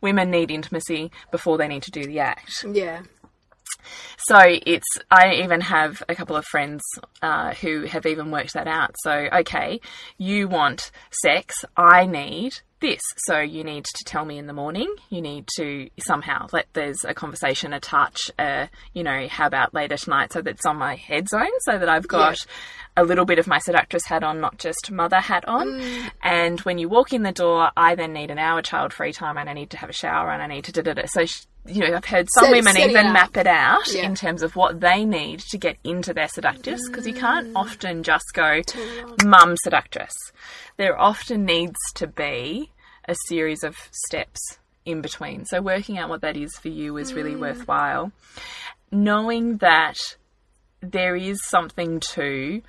[0.00, 2.64] Women need intimacy before they need to do the act.
[2.70, 3.02] Yeah.
[4.18, 6.82] So it's, I even have a couple of friends
[7.22, 8.94] uh, who have even worked that out.
[9.02, 9.80] So, okay,
[10.18, 10.90] you want
[11.22, 13.00] sex, I need this.
[13.26, 14.94] So you need to tell me in the morning.
[15.08, 19.72] You need to somehow let there's a conversation, a touch, uh, you know, how about
[19.72, 22.36] later tonight so that it's on my head zone so that I've got
[22.96, 25.80] a little bit of my seductress hat on, not just mother hat on.
[26.22, 29.38] And when you walk in the door, I then need an hour child free time
[29.38, 31.02] and I need to have a shower and I need to da da da.
[31.06, 34.02] So, sh- you know, I've heard some Set- women set even map it out Yeah.
[34.02, 37.52] in terms of what they need to get into their seductress because you can't mm.
[37.56, 38.60] often just go
[39.24, 40.14] mum seductress.
[40.76, 42.72] There often needs to be
[43.08, 45.46] a series of steps in between.
[45.46, 47.40] So working out what that is for you is really mm.
[47.40, 48.12] worthwhile.
[48.90, 49.98] Knowing that
[50.80, 52.62] there is something to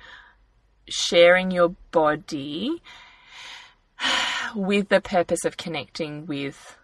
[0.88, 2.80] sharing your body
[4.54, 6.75] with the purpose of connecting with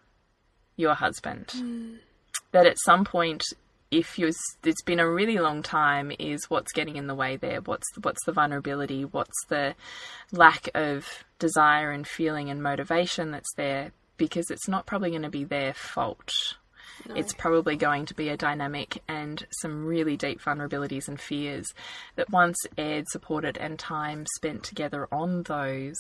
[0.77, 1.49] your husband.
[1.49, 1.99] Mm.
[2.53, 3.43] That at some point,
[3.91, 4.31] if you're,
[4.65, 7.61] it's been a really long time, is what's getting in the way there?
[7.61, 9.05] What's what's the vulnerability?
[9.05, 9.75] What's the
[10.33, 11.07] lack of
[11.39, 13.93] desire and feeling and motivation that's there?
[14.17, 16.33] Because it's not probably going to be their fault.
[17.15, 21.67] It's probably going to be a dynamic and some really deep vulnerabilities and fears
[22.17, 25.97] that once aired, supported, and time spent together on those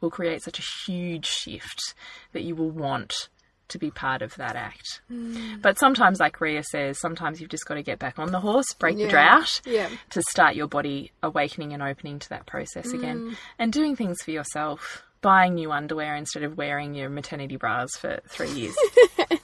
[0.00, 1.94] will create such a huge shift
[2.32, 3.28] that you will want
[3.68, 5.00] to be part of that act.
[5.10, 5.62] Mm.
[5.62, 8.72] But sometimes, like Rhea says, sometimes you've just got to get back on the horse,
[8.78, 9.06] break Yeah.
[9.06, 9.88] the drought, Yeah.
[10.10, 13.36] to start your body awakening and opening to that process again mm.
[13.58, 15.02] and doing things for yourself.
[15.22, 18.76] Buying new underwear instead of wearing your maternity bras for three years.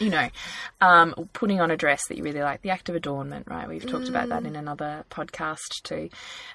[0.00, 0.28] you know,
[0.80, 3.68] um, putting on a dress that you really like, the act of adornment, right?
[3.68, 6.08] We've talked about that in another podcast too.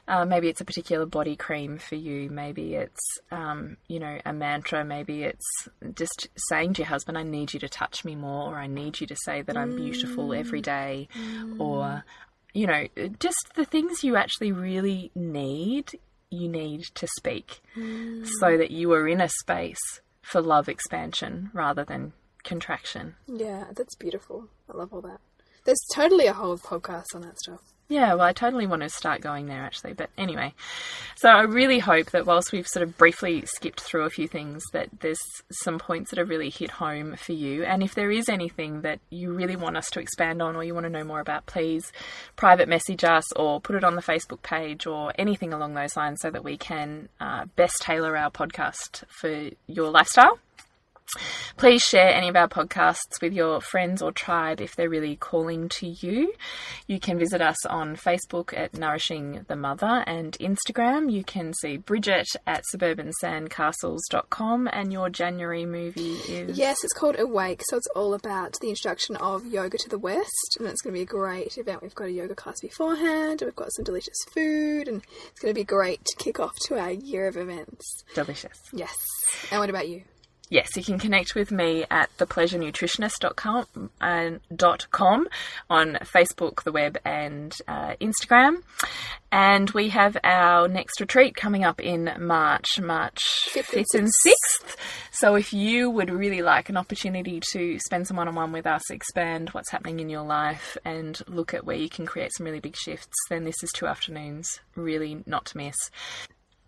[0.08, 2.30] Uh, maybe it's a particular body cream for you.
[2.30, 3.02] Maybe it's,
[3.32, 4.84] um, you know, a mantra.
[4.84, 8.58] Maybe it's just saying to your husband, I need you to touch me more, or
[8.58, 11.08] I need you to say that I'm beautiful every day,
[11.60, 12.04] or,
[12.54, 12.88] you know,
[13.20, 15.92] just the things you actually really need,
[16.30, 17.62] you need to speak
[18.40, 22.12] so that you are in a space for love expansion rather than
[22.48, 23.16] contraction.
[23.28, 24.48] Yeah, that's beautiful.
[24.74, 25.20] I love all that.
[25.66, 27.62] There's totally a whole podcast on that stuff.
[27.90, 29.94] Yeah, well, I totally want to start going there actually.
[29.94, 30.54] But anyway,
[31.16, 34.62] so I really hope that whilst we've sort of briefly skipped through a few things,
[34.74, 35.20] that there's
[35.64, 37.64] some points that have really hit home for you.
[37.64, 40.74] And if there is anything that you really want us to expand on or you
[40.74, 41.94] want to know more about, please
[42.36, 46.20] private message us or put it on the Facebook page or anything along those lines
[46.22, 50.40] so that we can uh, best tailor our podcast for your lifestyle.
[51.58, 55.70] Please share any of our podcasts with your friends or tribe if they're really calling
[55.70, 56.34] to you.
[56.86, 61.12] You can visit us on Facebook at Nourishing the Mother and Instagram.
[61.12, 66.58] You can see Bridget at suburbansandcastles.com and your January movie is.
[66.58, 70.58] Yes, it's called Awake, so it's all about the introduction of yoga to the West,
[70.60, 71.82] and it's going to be a great event.
[71.82, 75.54] We've got a yoga class beforehand, and we've got some delicious food, and it's going
[75.54, 78.04] to be great to kick off to our year of events.
[78.14, 78.58] Delicious.
[78.74, 78.96] Yes.
[79.52, 80.04] And what about you?
[80.50, 85.28] Yes, you can connect with me at thepleasurenutritionist.com and dot com
[85.70, 88.64] on Facebook, the web, and uh, Instagram.
[89.30, 93.20] And we have our next retreat coming up in March, March
[93.50, 94.76] Fifth and 5th and 6th.
[95.12, 98.66] So if you would really like an opportunity to spend some one on one with
[98.66, 102.46] us, expand what's happening in your life, and look at where you can create some
[102.46, 105.76] really big shifts, then this is two afternoons really not to miss.